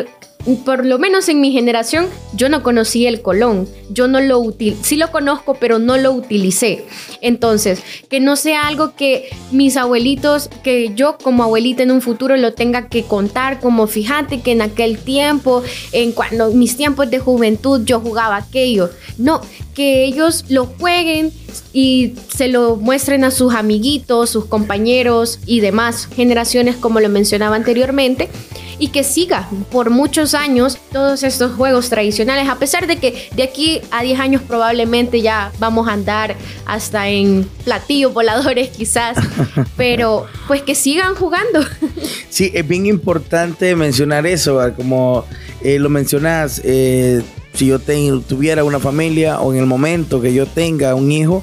por 0.65 0.85
lo 0.85 0.99
menos 0.99 1.29
en 1.29 1.39
mi 1.39 1.51
generación, 1.51 2.07
yo 2.35 2.49
no 2.49 2.63
conocí 2.63 3.05
el 3.05 3.21
colón. 3.21 3.67
Yo 3.89 4.07
no 4.07 4.19
lo 4.19 4.39
util 4.39 4.75
sí 4.81 4.97
lo 4.97 5.11
conozco, 5.11 5.55
pero 5.55 5.79
no 5.79 5.97
lo 5.97 6.11
utilicé. 6.11 6.85
Entonces, 7.21 7.81
que 8.09 8.19
no 8.19 8.35
sea 8.35 8.67
algo 8.67 8.95
que 8.95 9.29
mis 9.51 9.77
abuelitos, 9.77 10.49
que 10.63 10.91
yo 10.95 11.17
como 11.17 11.43
abuelita 11.43 11.83
en 11.83 11.91
un 11.91 12.01
futuro 12.01 12.35
lo 12.35 12.53
tenga 12.53 12.89
que 12.89 13.03
contar, 13.03 13.59
como 13.59 13.87
fíjate 13.87 14.41
que 14.41 14.51
en 14.51 14.61
aquel 14.61 14.97
tiempo, 14.97 15.63
en 15.91 16.11
cuando 16.11 16.51
mis 16.51 16.75
tiempos 16.75 17.09
de 17.09 17.19
juventud 17.19 17.81
yo 17.85 17.99
jugaba 17.99 18.37
aquello. 18.37 18.89
No, 19.17 19.41
que 19.73 20.03
ellos 20.03 20.45
lo 20.49 20.65
jueguen 20.65 21.31
y 21.71 22.15
se 22.35 22.47
lo 22.47 22.75
muestren 22.75 23.23
a 23.23 23.31
sus 23.31 23.53
amiguitos, 23.53 24.31
sus 24.31 24.45
compañeros 24.45 25.39
y 25.45 25.59
demás 25.61 26.07
generaciones, 26.13 26.75
como 26.75 26.99
lo 26.99 27.09
mencionaba 27.09 27.55
anteriormente 27.55 28.29
y 28.83 28.89
que 28.89 29.05
siga 29.05 29.47
por 29.71 29.91
muchos 29.91 30.33
años 30.33 30.77
todos 30.91 31.23
estos 31.23 31.53
juegos 31.53 31.87
tradicionales, 31.87 32.49
a 32.49 32.59
pesar 32.59 32.85
de 32.85 32.97
que 32.97 33.29
de 33.33 33.43
aquí 33.43 33.79
a 33.91 34.03
10 34.03 34.19
años 34.19 34.41
probablemente 34.45 35.21
ya 35.21 35.53
vamos 35.57 35.87
a 35.87 35.93
andar 35.93 36.35
hasta 36.65 37.07
en 37.07 37.49
platillos 37.63 38.13
voladores 38.13 38.71
quizás, 38.71 39.15
pero 39.77 40.25
pues 40.49 40.63
que 40.63 40.75
sigan 40.75 41.15
jugando. 41.15 41.61
Sí, 42.29 42.51
es 42.53 42.67
bien 42.67 42.85
importante 42.85 43.73
mencionar 43.77 44.27
eso, 44.27 44.59
como 44.75 45.23
eh, 45.61 45.79
lo 45.79 45.87
mencionas, 45.87 46.59
eh, 46.65 47.21
si 47.53 47.67
yo 47.67 47.79
tuviera 47.79 48.65
una 48.65 48.81
familia 48.81 49.39
o 49.39 49.53
en 49.53 49.59
el 49.59 49.65
momento 49.65 50.19
que 50.19 50.33
yo 50.33 50.45
tenga 50.45 50.93
un 50.93 51.09
hijo, 51.09 51.41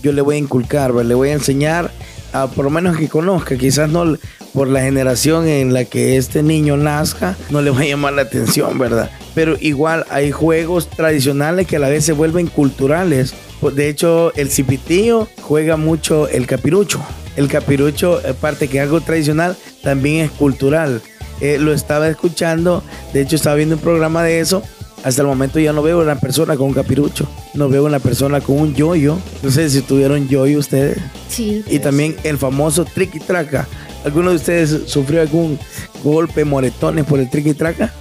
yo 0.00 0.12
le 0.12 0.22
voy 0.22 0.36
a 0.36 0.38
inculcar, 0.38 0.94
le 0.94 1.14
voy 1.16 1.30
a 1.30 1.32
enseñar 1.32 1.90
a 2.32 2.46
por 2.46 2.64
lo 2.64 2.70
menos 2.70 2.96
que 2.96 3.08
conozca, 3.08 3.56
quizás 3.56 3.90
no 3.90 4.16
por 4.58 4.66
la 4.66 4.80
generación 4.80 5.46
en 5.46 5.72
la 5.72 5.84
que 5.84 6.16
este 6.16 6.42
niño 6.42 6.76
nazca, 6.76 7.36
no 7.48 7.62
le 7.62 7.70
va 7.70 7.82
a 7.82 7.84
llamar 7.84 8.14
la 8.14 8.22
atención, 8.22 8.76
¿verdad? 8.76 9.08
Pero 9.32 9.56
igual 9.60 10.04
hay 10.10 10.32
juegos 10.32 10.90
tradicionales 10.90 11.68
que 11.68 11.76
a 11.76 11.78
la 11.78 11.88
vez 11.88 12.04
se 12.04 12.12
vuelven 12.12 12.48
culturales. 12.48 13.34
Pues, 13.60 13.76
de 13.76 13.88
hecho, 13.88 14.32
el 14.34 14.50
cipitío 14.50 15.28
juega 15.42 15.76
mucho 15.76 16.26
el 16.26 16.48
capirucho. 16.48 17.00
El 17.36 17.46
capirucho, 17.46 18.20
aparte 18.28 18.66
que 18.66 18.78
es 18.78 18.82
algo 18.82 19.00
tradicional, 19.00 19.56
también 19.84 20.24
es 20.24 20.32
cultural. 20.32 21.02
Eh, 21.40 21.58
lo 21.60 21.72
estaba 21.72 22.08
escuchando, 22.08 22.82
de 23.12 23.20
hecho 23.20 23.36
estaba 23.36 23.54
viendo 23.54 23.76
un 23.76 23.80
programa 23.80 24.24
de 24.24 24.40
eso. 24.40 24.64
Hasta 25.04 25.22
el 25.22 25.28
momento 25.28 25.60
ya 25.60 25.72
no 25.72 25.82
veo 25.82 26.00
una 26.00 26.18
persona 26.18 26.56
con 26.56 26.66
un 26.66 26.74
capirucho, 26.74 27.28
no 27.54 27.68
veo 27.68 27.84
una 27.84 28.00
persona 28.00 28.40
con 28.40 28.58
un 28.58 28.74
yoyo. 28.74 29.18
No 29.40 29.52
sé 29.52 29.70
si 29.70 29.82
tuvieron 29.82 30.26
yoyo 30.26 30.58
ustedes. 30.58 30.98
Sí. 31.28 31.62
Y 31.68 31.78
también 31.78 32.16
el 32.24 32.38
famoso 32.38 32.84
triqui 32.84 33.20
traca. 33.20 33.68
¿Alguno 34.04 34.30
de 34.30 34.36
ustedes 34.36 34.82
sufrió 34.86 35.20
algún 35.20 35.58
golpe, 36.04 36.44
moretones 36.44 37.04
por 37.04 37.18
el 37.18 37.28
triqui 37.28 37.54
traca? 37.54 37.92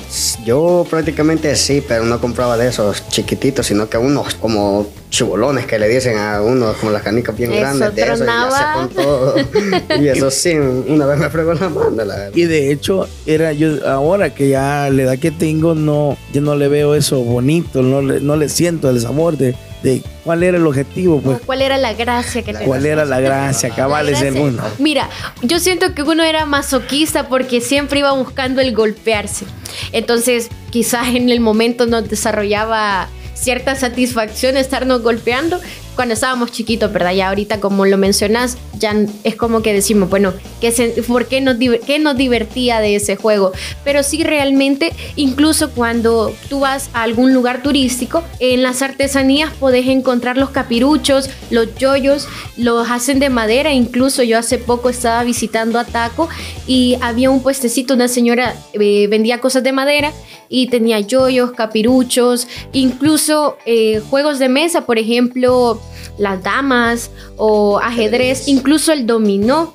Yo 0.46 0.86
prácticamente 0.90 1.56
sí, 1.56 1.84
pero 1.86 2.06
no 2.06 2.22
compraba 2.22 2.58
de 2.58 2.68
esos 2.68 3.08
chiquititos, 3.10 3.66
sino 3.66 3.90
que 3.90 3.98
unos 3.98 4.36
como 4.36 4.88
chibolones 5.10 5.66
que 5.66 5.80
le 5.80 5.88
dicen 5.88 6.18
a 6.18 6.42
uno 6.42 6.74
como 6.80 6.92
las 6.92 7.02
canicas 7.02 7.36
bien 7.36 7.52
grandes 7.52 7.96
de 7.96 8.02
eso 8.02 8.24
y 8.24 8.28
ya 8.28 8.74
con 8.76 8.90
todo. 8.90 9.36
y 10.00 10.08
eso 10.08 10.30
sí, 10.30 10.54
una 10.54 11.06
vez 11.06 11.18
me 11.18 11.30
fregó 11.30 11.54
la 11.54 11.70
mano. 11.70 12.04
Y 12.34 12.44
de 12.44 12.72
hecho, 12.72 13.08
era 13.26 13.52
yo 13.54 13.88
ahora 13.88 14.34
que 14.34 14.50
ya 14.50 14.90
la 14.92 15.04
edad 15.04 15.20
que 15.20 15.32
tengo, 15.32 15.76
no, 15.76 16.18
yo 16.34 16.42
no 16.42 16.56
le 16.56 16.68
veo 16.68 16.94
eso 16.94 17.20
bonito, 17.24 17.82
no 17.82 18.02
le, 18.02 18.22
no 18.22 18.36
le 18.36 18.50
siento 18.50 18.90
el 18.90 19.02
sabor 19.02 19.38
de 19.38 19.56
de 19.84 20.02
cuál 20.24 20.44
era 20.44 20.58
el 20.58 20.66
objetivo, 20.66 21.22
pues. 21.22 21.40
¿Cuál 21.46 21.62
era 21.62 21.78
la 21.78 21.94
gracia 21.94 22.42
que 22.42 22.54
¿Cuál 22.54 22.86
era 22.86 23.06
la 23.06 23.20
gracia? 23.20 23.70
Cabales 23.70 24.20
del 24.20 24.34
mundo. 24.34 24.64
Mira, 24.80 25.10
yo 25.42 25.60
siento 25.60 25.94
que 25.94 26.04
uno 26.04 26.24
era 26.24 26.46
masoquista 26.46 27.28
porque 27.30 27.62
siempre 27.62 28.00
iba 28.00 28.12
buscando 28.12 28.62
el 28.62 28.74
golpearse. 28.76 29.46
Entonces, 29.92 30.50
quizás 30.72 31.10
en 31.10 31.30
el 31.30 31.40
momento 31.40 31.86
nos 31.86 32.10
desarrollaba 32.10 33.08
cierta 33.34 33.76
satisfacción 33.76 34.58
estarnos 34.58 35.02
golpeando 35.04 35.60
cuando 35.98 36.14
estábamos 36.14 36.52
chiquitos, 36.52 36.94
¿verdad? 36.94 37.12
Ya 37.14 37.28
ahorita, 37.28 37.60
como 37.60 37.86
lo 37.86 37.98
mencionas, 37.98 38.58
ya 38.80 38.96
es 39.24 39.36
como 39.36 39.62
que 39.62 39.74
decimos, 39.74 40.10
bueno, 40.10 40.32
¿qué 40.62 40.72
¿por 41.06 41.26
qué 41.26 41.42
nos, 41.42 41.58
qué 41.58 42.00
nos 42.00 42.16
divertía 42.16 42.80
de 42.80 42.96
ese 42.96 43.16
juego? 43.16 43.52
Pero 43.84 44.04
sí, 44.04 44.24
realmente, 44.24 44.94
incluso 45.16 45.72
cuando 45.72 46.34
tú 46.50 46.62
vas 46.62 46.90
a 46.94 47.02
algún 47.02 47.34
lugar 47.34 47.64
turístico, 47.64 48.24
en 48.40 48.62
las 48.62 48.82
artesanías 48.82 49.52
podés 49.54 49.88
encontrar 49.88 50.38
los 50.38 50.52
capiruchos, 50.52 51.30
los 51.50 51.76
yoyos, 51.76 52.28
los 52.56 52.90
hacen 52.90 53.20
de 53.20 53.30
madera. 53.30 53.74
Incluso 53.74 54.22
yo 54.22 54.38
hace 54.38 54.60
poco 54.60 54.90
estaba 54.90 55.24
visitando 55.24 55.80
a 55.80 55.86
Taco 55.86 56.30
y 56.68 56.98
había 57.02 57.32
un 57.32 57.42
puestecito, 57.42 57.96
una 57.96 58.08
señora 58.08 58.56
eh, 58.74 59.08
vendía 59.08 59.40
cosas 59.40 59.64
de 59.64 59.72
madera 59.72 60.14
y 60.50 60.68
tenía 60.68 61.00
yoyos, 61.00 61.52
capiruchos, 61.52 62.48
incluso 62.74 63.58
eh, 63.66 64.02
juegos 64.10 64.40
de 64.40 64.50
mesa, 64.50 64.86
por 64.86 64.98
ejemplo, 64.98 65.82
las 66.18 66.44
damas 66.44 67.12
o 67.36 67.80
ajedrez, 67.80 68.48
incluso 68.48 68.92
el 68.92 69.06
dominó 69.06 69.74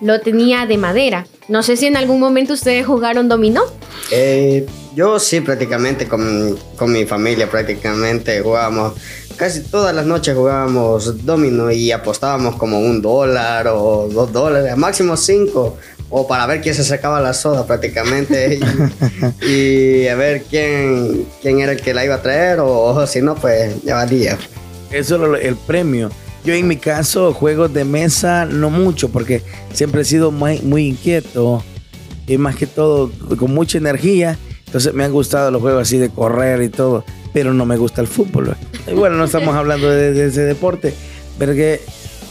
lo 0.00 0.20
tenía 0.20 0.66
de 0.66 0.76
madera. 0.76 1.26
No 1.48 1.62
sé 1.62 1.76
si 1.76 1.86
en 1.86 1.96
algún 1.96 2.20
momento 2.20 2.54
ustedes 2.54 2.86
jugaron 2.86 3.28
dominó. 3.28 3.62
Eh, 4.10 4.66
yo 4.94 5.18
sí, 5.18 5.40
prácticamente 5.40 6.06
con, 6.06 6.58
con, 6.76 6.92
mi 6.92 7.04
familia, 7.04 7.50
prácticamente 7.50 8.40
jugábamos. 8.40 8.94
Casi 9.36 9.62
todas 9.62 9.94
las 9.94 10.06
noches 10.06 10.36
jugábamos 10.36 11.24
domino 11.24 11.70
y 11.70 11.90
apostábamos 11.90 12.56
como 12.56 12.78
un 12.78 13.02
dólar 13.02 13.66
o 13.68 14.08
dos 14.08 14.32
dólares, 14.32 14.76
máximo 14.76 15.16
cinco 15.16 15.76
o 16.16 16.28
para 16.28 16.46
ver 16.46 16.60
quién 16.60 16.76
se 16.76 16.84
sacaba 16.84 17.20
la 17.20 17.34
soda 17.34 17.66
prácticamente 17.66 18.60
y, 19.42 20.06
a 20.06 20.14
ver 20.14 20.44
quién, 20.44 21.26
quién 21.42 21.58
era 21.58 21.72
el 21.72 21.80
que 21.80 21.92
la 21.92 22.04
iba 22.04 22.14
a 22.14 22.22
traer 22.22 22.60
o, 22.60 23.04
si 23.08 23.20
no, 23.20 23.34
pues 23.34 23.82
ya 23.82 23.96
valía. 23.96 24.38
Eso 24.94 25.34
es 25.36 25.44
el 25.44 25.56
premio. 25.56 26.10
Yo 26.44 26.54
en 26.54 26.68
mi 26.68 26.76
caso, 26.76 27.32
juegos 27.32 27.72
de 27.72 27.84
mesa 27.84 28.44
no 28.44 28.70
mucho 28.70 29.08
porque 29.08 29.42
siempre 29.72 30.02
he 30.02 30.04
sido 30.04 30.30
muy, 30.30 30.60
muy 30.60 30.88
inquieto 30.88 31.64
y 32.26 32.38
más 32.38 32.56
que 32.56 32.66
todo 32.66 33.10
con 33.38 33.52
mucha 33.54 33.78
energía. 33.78 34.38
Entonces 34.66 34.92
me 34.92 35.04
han 35.04 35.12
gustado 35.12 35.50
los 35.50 35.62
juegos 35.62 35.82
así 35.82 35.98
de 35.98 36.10
correr 36.10 36.62
y 36.62 36.68
todo, 36.68 37.04
pero 37.32 37.54
no 37.54 37.64
me 37.64 37.76
gusta 37.76 38.00
el 38.00 38.06
fútbol. 38.06 38.56
Y 38.86 38.92
bueno, 38.92 39.16
no 39.16 39.24
estamos 39.24 39.54
hablando 39.54 39.88
de, 39.88 40.12
de 40.12 40.26
ese 40.26 40.42
deporte, 40.42 40.92
pero 41.38 41.54
que 41.54 41.80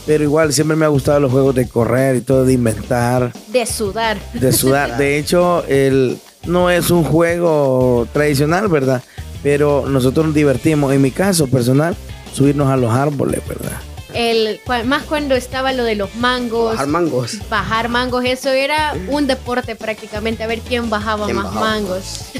pero 0.06 0.22
igual 0.22 0.52
siempre 0.52 0.76
me 0.76 0.84
ha 0.84 0.88
gustado 0.88 1.20
los 1.20 1.32
juegos 1.32 1.54
de 1.54 1.66
correr 1.66 2.16
y 2.16 2.20
todo, 2.20 2.44
de 2.44 2.52
inventar. 2.52 3.32
De 3.48 3.64
sudar. 3.64 4.18
De 4.34 4.52
sudar. 4.52 4.98
De 4.98 5.18
hecho, 5.18 5.64
el, 5.66 6.18
no 6.46 6.70
es 6.70 6.90
un 6.90 7.04
juego 7.04 8.06
tradicional, 8.12 8.68
¿verdad? 8.68 9.02
Pero 9.42 9.86
nosotros 9.88 10.26
nos 10.26 10.34
divertimos, 10.34 10.92
en 10.92 11.02
mi 11.02 11.10
caso 11.10 11.46
personal, 11.46 11.96
subirnos 12.34 12.68
a 12.68 12.76
los 12.76 12.92
árboles, 12.92 13.40
¿verdad? 13.48 13.80
el 14.14 14.60
más 14.84 15.02
cuando 15.02 15.34
estaba 15.34 15.72
lo 15.72 15.84
de 15.84 15.96
los 15.96 16.14
mangos. 16.16 16.72
Bajar 16.72 16.86
mangos. 16.86 17.38
Bajar 17.50 17.88
mangos, 17.88 18.24
eso 18.24 18.50
era 18.50 18.94
un 19.08 19.26
deporte 19.26 19.76
prácticamente, 19.76 20.44
a 20.44 20.46
ver 20.46 20.60
quién 20.60 20.88
bajaba 20.88 21.28
más 21.28 21.52
mangos. 21.52 22.20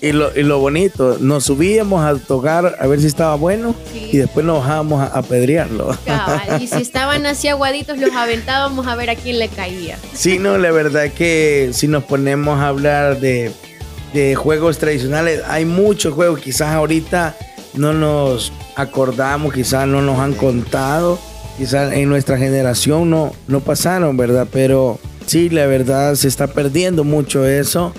Y 0.00 0.12
lo, 0.12 0.38
y 0.38 0.42
lo, 0.42 0.58
bonito, 0.58 1.16
nos 1.18 1.44
subíamos 1.44 2.04
a 2.04 2.14
tocar 2.18 2.76
a 2.78 2.86
ver 2.86 3.00
si 3.00 3.06
estaba 3.06 3.36
bueno 3.36 3.74
y 3.94 4.18
después 4.18 4.44
nos 4.44 4.58
bajábamos 4.58 5.00
a, 5.00 5.06
apedrearlo. 5.06 5.96
Y 6.60 6.66
si 6.66 6.76
estaban 6.82 7.24
así 7.24 7.48
aguaditos, 7.48 7.96
los 7.96 8.12
aventábamos 8.12 8.86
a 8.86 8.96
ver 8.96 9.08
a 9.08 9.14
quién 9.14 9.38
le 9.38 9.48
caía. 9.48 9.96
Sí, 10.12 10.38
no, 10.38 10.58
la 10.58 10.72
verdad 10.72 11.10
que 11.10 11.70
si 11.72 11.88
nos 11.88 12.04
ponemos 12.04 12.60
a 12.60 12.68
hablar 12.68 13.18
de, 13.18 13.50
de 14.12 14.34
juegos 14.34 14.76
tradicionales, 14.76 15.40
hay 15.48 15.64
muchos 15.64 16.12
juegos, 16.12 16.38
quizás 16.40 16.74
ahorita 16.74 17.34
no 17.76 17.92
nos 17.92 18.52
acordamos, 18.76 19.52
quizás 19.52 19.86
no 19.86 20.02
nos 20.02 20.18
han 20.18 20.34
contado, 20.34 21.18
quizás 21.58 21.92
en 21.92 22.08
nuestra 22.08 22.38
generación 22.38 23.10
no, 23.10 23.32
no 23.48 23.60
pasaron, 23.60 24.16
¿verdad? 24.16 24.46
Pero 24.50 24.98
sí, 25.26 25.48
la 25.50 25.66
verdad 25.66 26.14
se 26.14 26.28
está 26.28 26.46
perdiendo 26.46 27.04
mucho 27.04 27.46
eso. 27.46 27.92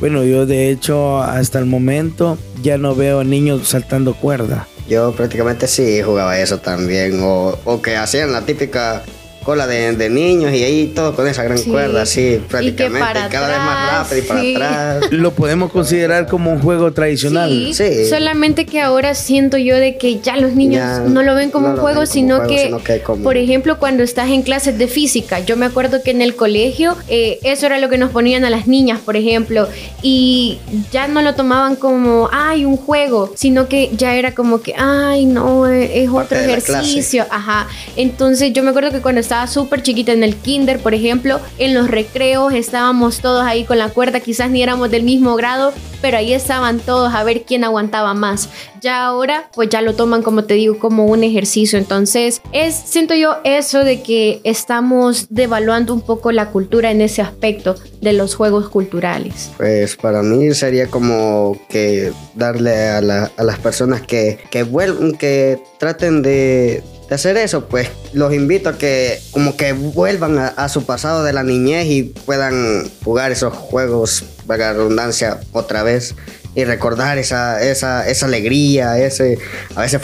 Bueno, 0.00 0.24
yo 0.24 0.46
de 0.46 0.70
hecho 0.70 1.22
hasta 1.22 1.58
el 1.58 1.66
momento 1.66 2.36
ya 2.62 2.76
no 2.78 2.94
veo 2.94 3.24
niños 3.24 3.68
saltando 3.68 4.14
cuerda. 4.14 4.68
Yo 4.88 5.12
prácticamente 5.12 5.66
sí 5.66 6.02
jugaba 6.02 6.38
eso 6.38 6.58
también, 6.58 7.20
o, 7.22 7.58
o 7.64 7.82
que 7.82 7.96
hacían 7.96 8.32
la 8.32 8.42
típica 8.42 9.02
cola 9.46 9.68
de, 9.68 9.92
de, 9.92 10.10
niños 10.10 10.52
y 10.52 10.64
ahí 10.64 10.86
todo 10.88 11.14
con 11.14 11.28
esa 11.28 11.44
gran 11.44 11.62
cuerda, 11.62 12.02
así 12.02 12.42
prácticamente. 12.48 13.20
cada 13.30 13.46
vez 13.46 13.58
más 13.58 13.92
rápido 13.92 14.18
y 14.18 14.22
para 14.26 14.40
atrás. 14.40 15.08
Lo 15.12 15.30
podemos 15.34 15.70
considerar 15.70 16.26
como 16.26 16.50
un 16.50 16.58
juego 16.58 16.92
tradicional. 16.92 17.70
Sí, 17.72 18.06
solamente 18.06 18.66
que 18.66 18.80
ahora 18.80 19.14
siento 19.14 19.56
yo 19.56 19.76
de 19.76 19.98
que 19.98 20.18
ya 20.18 20.36
los 20.36 20.54
niños 20.54 21.08
no 21.08 21.22
lo 21.22 21.36
ven 21.36 21.52
como 21.52 21.68
un 21.68 21.76
juego, 21.76 22.06
sino, 22.06 22.44
que, 22.48 22.74
por 23.22 23.36
ejemplo, 23.36 23.78
cuando 23.78 24.02
estás 24.02 24.30
en 24.30 24.42
clases 24.42 24.78
de 24.78 24.88
física, 24.88 25.38
yo 25.38 25.56
me 25.56 25.66
acuerdo 25.66 26.02
que 26.02 26.10
en 26.10 26.22
el 26.22 26.34
colegio 26.34 26.96
eh, 27.08 27.38
eso 27.44 27.66
era 27.66 27.78
lo 27.78 27.88
que 27.88 27.98
nos 27.98 28.10
ponían 28.10 28.44
a 28.44 28.50
las 28.50 28.66
niñas, 28.66 28.98
por 28.98 29.16
ejemplo, 29.16 29.68
y 30.02 30.58
ya 30.90 31.06
no 31.06 31.22
lo 31.22 31.36
tomaban 31.36 31.76
como, 31.76 32.28
ay, 32.32 32.64
un 32.64 32.76
juego, 32.76 33.32
sino 33.36 33.68
que 33.68 33.90
ya 33.96 34.16
era 34.16 34.34
como 34.34 34.60
que, 34.60 34.74
ay, 34.76 35.24
no, 35.24 35.68
es 35.68 36.08
otro 36.10 36.36
ejercicio. 36.36 37.26
Ajá. 37.30 37.68
Entonces 37.94 38.52
yo 38.52 38.64
me 38.64 38.70
acuerdo 38.70 38.90
que 38.90 39.00
cuando 39.00 39.20
estaba 39.20 39.35
estaba 39.36 39.52
súper 39.52 39.82
chiquita 39.82 40.12
en 40.12 40.22
el 40.22 40.34
kinder, 40.34 40.78
por 40.80 40.94
ejemplo, 40.94 41.40
en 41.58 41.74
los 41.74 41.90
recreos 41.90 42.54
estábamos 42.54 43.20
todos 43.20 43.44
ahí 43.44 43.64
con 43.64 43.76
la 43.76 43.90
cuerda, 43.90 44.20
quizás 44.20 44.50
ni 44.50 44.62
éramos 44.62 44.90
del 44.90 45.02
mismo 45.02 45.36
grado, 45.36 45.74
pero 46.00 46.16
ahí 46.16 46.32
estaban 46.32 46.78
todos 46.80 47.12
a 47.12 47.22
ver 47.22 47.42
quién 47.42 47.62
aguantaba 47.62 48.14
más. 48.14 48.48
Ya 48.80 49.04
ahora, 49.04 49.50
pues 49.54 49.68
ya 49.68 49.82
lo 49.82 49.94
toman, 49.94 50.22
como 50.22 50.44
te 50.44 50.54
digo, 50.54 50.78
como 50.78 51.04
un 51.04 51.22
ejercicio. 51.22 51.78
Entonces, 51.78 52.40
es, 52.52 52.74
siento 52.74 53.14
yo 53.14 53.36
eso 53.44 53.80
de 53.84 54.02
que 54.02 54.40
estamos 54.44 55.26
devaluando 55.28 55.92
un 55.92 56.00
poco 56.00 56.32
la 56.32 56.50
cultura 56.50 56.90
en 56.90 57.02
ese 57.02 57.20
aspecto 57.20 57.74
de 58.00 58.12
los 58.14 58.36
juegos 58.36 58.70
culturales. 58.70 59.50
Pues 59.58 59.96
para 59.96 60.22
mí 60.22 60.54
sería 60.54 60.86
como 60.86 61.58
que 61.68 62.12
darle 62.34 62.88
a, 62.88 63.00
las 63.02 63.58
personas 63.58 64.00
que, 64.00 64.38
que, 64.50 64.62
vuelven, 64.62 65.12
que 65.16 65.58
traten 65.78 66.22
de, 66.22 66.82
de 67.08 67.14
hacer 67.14 67.36
eso, 67.36 67.68
pues 67.68 67.88
los 68.12 68.34
invito 68.34 68.68
a 68.68 68.78
que 68.78 69.20
como 69.30 69.56
que 69.56 69.72
vuelvan 69.72 70.38
a, 70.38 70.68
su 70.68 70.84
pasado 70.84 71.22
de 71.24 71.32
la 71.32 71.42
niñez 71.42 71.86
y 71.86 72.02
puedan 72.02 72.90
jugar 73.04 73.30
esos 73.32 73.54
juegos, 73.54 74.24
para 74.46 74.72
redundancia, 74.72 75.40
otra 75.52 75.82
vez 75.82 76.14
y 76.54 76.64
recordar 76.64 77.18
esa, 77.18 77.62
esa, 77.62 78.08
esa 78.08 78.26
alegría, 78.26 78.98
ese, 78.98 79.38
a 79.74 79.82
veces 79.82 80.00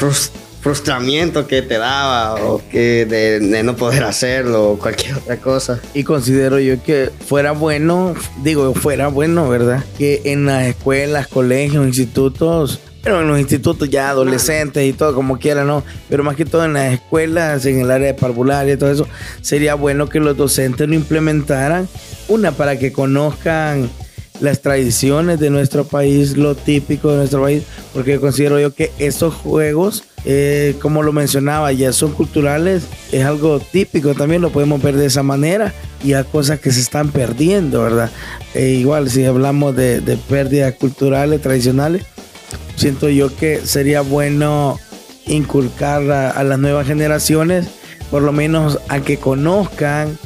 frustramiento 0.60 1.48
que 1.48 1.60
te 1.60 1.76
daba 1.76 2.34
o 2.34 2.62
que 2.70 3.04
de, 3.04 3.62
no 3.64 3.74
poder 3.74 4.04
hacerlo 4.04 4.72
o 4.72 4.78
cualquier 4.78 5.16
otra 5.16 5.38
cosa. 5.38 5.80
Y 5.92 6.04
considero 6.04 6.60
yo 6.60 6.80
que 6.82 7.10
fuera 7.26 7.50
bueno, 7.50 8.14
digo, 8.42 8.72
fuera 8.74 9.08
bueno, 9.08 9.48
¿verdad? 9.48 9.84
Que 9.98 10.22
en 10.24 10.46
las 10.46 10.66
escuelas, 10.66 11.26
colegios, 11.26 11.84
institutos 11.86 12.80
pero 13.02 13.20
en 13.20 13.28
los 13.28 13.38
institutos 13.38 13.90
ya 13.90 14.10
adolescentes 14.10 14.84
y 14.84 14.92
todo, 14.92 15.14
como 15.14 15.38
quiera, 15.38 15.64
¿no? 15.64 15.82
Pero 16.08 16.22
más 16.22 16.36
que 16.36 16.44
todo 16.44 16.64
en 16.64 16.74
las 16.74 16.92
escuelas, 16.92 17.66
en 17.66 17.80
el 17.80 17.90
área 17.90 18.08
de 18.08 18.14
parvularia 18.14 18.74
y 18.74 18.76
todo 18.76 18.90
eso, 18.90 19.08
sería 19.40 19.74
bueno 19.74 20.08
que 20.08 20.20
los 20.20 20.36
docentes 20.36 20.88
lo 20.88 20.94
implementaran. 20.94 21.88
Una, 22.28 22.52
para 22.52 22.78
que 22.78 22.92
conozcan 22.92 23.90
las 24.40 24.60
tradiciones 24.60 25.38
de 25.40 25.50
nuestro 25.50 25.84
país, 25.84 26.36
lo 26.36 26.54
típico 26.54 27.10
de 27.10 27.18
nuestro 27.18 27.42
país, 27.42 27.64
porque 27.92 28.18
considero 28.18 28.58
yo 28.58 28.74
que 28.74 28.90
esos 28.98 29.34
juegos, 29.34 30.04
eh, 30.24 30.74
como 30.80 31.02
lo 31.02 31.12
mencionaba, 31.12 31.72
ya 31.72 31.92
son 31.92 32.12
culturales, 32.12 32.84
es 33.12 33.24
algo 33.24 33.60
típico, 33.60 34.14
también 34.14 34.42
lo 34.42 34.50
podemos 34.50 34.82
ver 34.82 34.96
de 34.96 35.06
esa 35.06 35.22
manera 35.22 35.72
y 36.04 36.14
hay 36.14 36.24
cosas 36.24 36.58
que 36.60 36.72
se 36.72 36.80
están 36.80 37.10
perdiendo, 37.10 37.82
¿verdad? 37.82 38.10
E 38.54 38.70
igual, 38.70 39.10
si 39.10 39.24
hablamos 39.24 39.76
de, 39.76 40.00
de 40.00 40.16
pérdidas 40.16 40.74
culturales, 40.74 41.40
tradicionales, 41.40 42.04
siento 42.82 43.08
yo 43.08 43.32
que 43.36 43.64
sería 43.64 44.00
bueno 44.00 44.76
inculcar 45.26 46.10
a, 46.10 46.42
las 46.42 46.58
nuevas 46.58 46.84
generaciones, 46.84 47.68
por 48.10 48.22
lo 48.22 48.32
menos 48.32 48.80
a 48.88 48.98
que 48.98 49.18
conozcan 49.18 50.18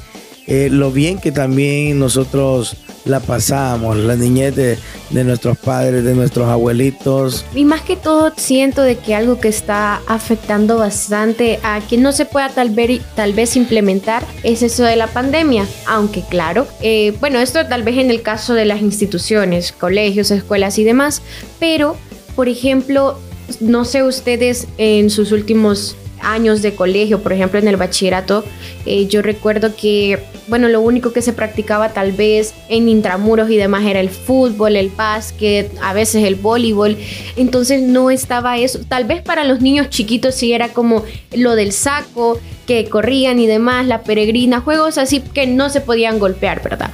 eh, 0.46 0.68
lo 0.70 0.90
bien 0.90 1.18
que 1.18 1.32
también 1.32 1.98
nosotros 1.98 2.78
la 3.04 3.20
pasamos, 3.20 3.98
la 3.98 4.16
niñez 4.16 4.56
de, 4.56 4.78
nuestros 5.10 5.58
padres, 5.58 6.02
de 6.02 6.14
nuestros 6.14 6.48
abuelitos. 6.48 7.44
Y 7.54 7.66
más 7.66 7.82
que 7.82 7.94
todo 7.94 8.32
siento 8.38 8.80
de 8.80 8.96
que 8.96 9.14
algo 9.14 9.38
que 9.38 9.48
está 9.48 10.00
afectando 10.06 10.78
bastante 10.78 11.60
a 11.62 11.82
que 11.86 11.98
no 11.98 12.10
se 12.12 12.25
pueda 12.25 12.48
tal 12.48 12.70
vez, 12.70 13.56
implementar 13.56 14.25
es 14.44 14.62
eso 14.62 14.82
de 14.82 14.96
la 14.96 15.08
pandemia, 15.08 15.66
aunque 15.86 16.22
claro, 16.22 16.66
eh, 16.80 17.14
bueno, 17.20 17.38
esto 17.38 17.66
tal 17.66 17.82
vez 17.82 17.98
en 17.98 18.10
el 18.10 18.22
caso 18.22 18.54
de 18.54 18.64
las 18.64 18.80
instituciones, 18.80 19.72
colegios, 19.72 20.30
escuelas 20.30 20.78
y 20.78 20.84
demás, 20.84 21.20
pero 21.60 21.98
por 22.37 22.49
ejemplo, 22.49 23.19
no 23.61 23.85
sé 23.85 24.02
ustedes 24.02 24.69
en 24.78 25.11
sus 25.11 25.33
últimos 25.33 25.97
años 26.21 26.62
de 26.62 26.75
colegio, 26.75 27.23
por 27.23 27.33
ejemplo 27.33 27.59
en 27.59 27.69
el 27.69 27.76
bachillerato, 27.76 28.45
eh, 28.85 29.07
yo 29.07 29.23
recuerdo 29.23 29.75
que, 29.76 30.19
bueno, 30.49 30.69
lo 30.69 30.81
único 30.81 31.12
que 31.12 31.23
se 31.23 31.33
practicaba 31.33 31.90
tal 31.90 32.12
vez 32.12 32.55
en 32.69 32.88
intramuros 32.88 33.50
y 33.50 33.57
demás 33.57 33.85
era 33.85 34.00
el 34.00 34.11
fútbol, 34.11 34.76
el 34.76 34.88
básquet, 34.88 35.71
a 35.83 35.93
veces 35.93 36.25
el 36.25 36.37
voleibol, 36.37 36.97
entonces 37.37 37.83
no 37.83 38.11
estaba 38.11 38.59
eso, 38.59 38.81
tal 38.88 39.05
vez 39.05 39.23
para 39.23 39.45
los 39.45 39.61
niños 39.61 39.90
chiquitos 39.90 40.35
sí 40.35 40.52
era 40.52 40.69
como 40.69 41.05
lo 41.35 41.55
del 41.55 41.73
saco, 41.73 42.38
que 42.66 42.87
corrían 42.87 43.38
y 43.38 43.47
demás, 43.47 43.87
la 43.87 44.02
peregrina, 44.02 44.61
juegos 44.61 44.99
así 44.99 45.21
que 45.21 45.47
no 45.47 45.71
se 45.71 45.81
podían 45.81 46.19
golpear, 46.19 46.62
¿verdad? 46.62 46.90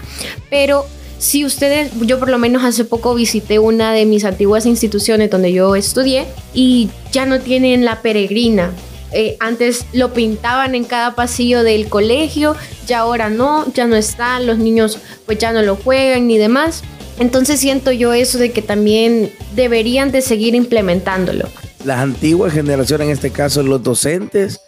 Pero 0.51 0.85
si 1.23 1.45
ustedes, 1.45 1.93
yo 2.01 2.19
por 2.19 2.29
lo 2.29 2.39
menos 2.39 2.65
hace 2.65 2.85
poco 2.85 3.15
visité 3.15 3.61
una 3.61 3.93
de 3.93 4.07
mis 4.07 4.25
antiguas 4.25 4.67
instituciones 4.67 5.31
donde 5.31 5.53
yo 5.53 5.77
estudié 5.77 6.27
y 6.53 6.91
ya 7.13 7.27
no 7.27 7.39
tienen 7.39 7.85
la 7.85 8.03
peregrina. 8.03 8.73
Eh, 9.13 9.37
antes 9.39 9.87
lo 9.93 10.13
pintaban 10.15 10.75
en 10.75 10.83
cada 10.83 11.15
pasillo 11.15 11.63
del 11.63 11.89
colegio, 11.89 12.57
ya 12.89 13.01
ahora 13.01 13.31
no, 13.31 13.73
ya 13.73 13.87
no 13.87 13.95
está, 13.95 14.41
los 14.41 14.59
niños 14.59 14.99
pues 15.25 15.39
ya 15.39 15.53
no 15.53 15.63
lo 15.63 15.77
juegan 15.77 16.27
ni 16.27 16.39
demás. 16.39 16.83
Entonces 17.21 17.61
siento 17.61 17.93
yo 17.93 18.13
eso 18.13 18.39
de 18.39 18.51
que 18.51 18.61
también 18.61 19.31
deberían 19.55 20.11
de 20.11 20.23
seguir 20.23 20.57
implementándolo. 20.57 21.49
Las 21.85 22.01
antiguas 22.01 22.53
generaciones, 22.53 23.07
en 23.07 23.13
este 23.13 23.31
caso 23.31 23.63
los 23.63 23.81
docentes, 23.81 24.61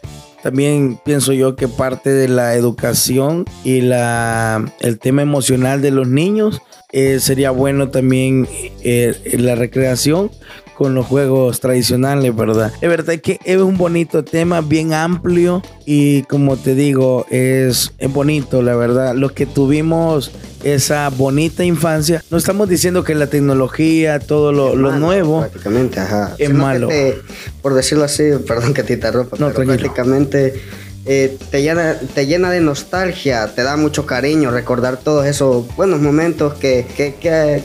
también 0.44 1.00
pienso 1.02 1.32
yo 1.32 1.56
que 1.56 1.68
parte 1.68 2.10
de 2.10 2.28
la 2.28 2.54
educación 2.54 3.46
y 3.64 3.80
la, 3.80 4.62
el 4.80 4.98
tema 4.98 5.22
emocional 5.22 5.80
de 5.80 5.90
los 5.90 6.06
niños 6.06 6.60
eh, 6.92 7.18
sería 7.18 7.50
bueno 7.50 7.88
también 7.88 8.46
eh, 8.82 9.38
la 9.38 9.54
recreación 9.54 10.30
con 10.74 10.94
los 10.94 11.06
juegos 11.06 11.60
tradicionales, 11.60 12.34
¿verdad? 12.34 12.72
Es 12.80 12.88
verdad 12.88 13.18
que 13.20 13.38
es 13.44 13.58
un 13.58 13.76
bonito 13.76 14.24
tema, 14.24 14.60
bien 14.60 14.92
amplio 14.92 15.62
y 15.86 16.22
como 16.24 16.56
te 16.56 16.74
digo, 16.74 17.26
es, 17.30 17.92
es 17.98 18.12
bonito, 18.12 18.62
la 18.62 18.76
verdad. 18.76 19.14
Los 19.14 19.32
que 19.32 19.46
tuvimos 19.46 20.32
esa 20.62 21.08
bonita 21.10 21.64
infancia, 21.64 22.22
no 22.30 22.38
estamos 22.38 22.68
diciendo 22.68 23.04
que 23.04 23.14
la 23.14 23.26
tecnología, 23.26 24.18
todo 24.18 24.52
lo, 24.52 24.74
nuevo, 24.74 25.40
prácticamente, 25.40 26.00
ajá. 26.00 26.34
es 26.38 26.52
malo. 26.52 26.88
por 27.62 27.74
decirlo 27.74 28.04
así, 28.04 28.24
perdón 28.46 28.72
que 28.74 28.82
te 28.82 28.94
interrumpa, 28.94 29.36
no, 29.38 29.50
pero 29.50 29.66
prácticamente 29.66 30.54
eh, 31.06 31.36
te, 31.50 31.60
llena, 31.60 31.98
te 32.14 32.26
llena 32.26 32.50
de 32.50 32.60
nostalgia, 32.60 33.54
te 33.54 33.62
da 33.62 33.76
mucho 33.76 34.06
cariño 34.06 34.50
recordar 34.50 34.96
todos 34.96 35.26
esos 35.26 35.66
buenos 35.76 36.00
momentos 36.00 36.54
que, 36.54 36.86
que, 36.96 37.14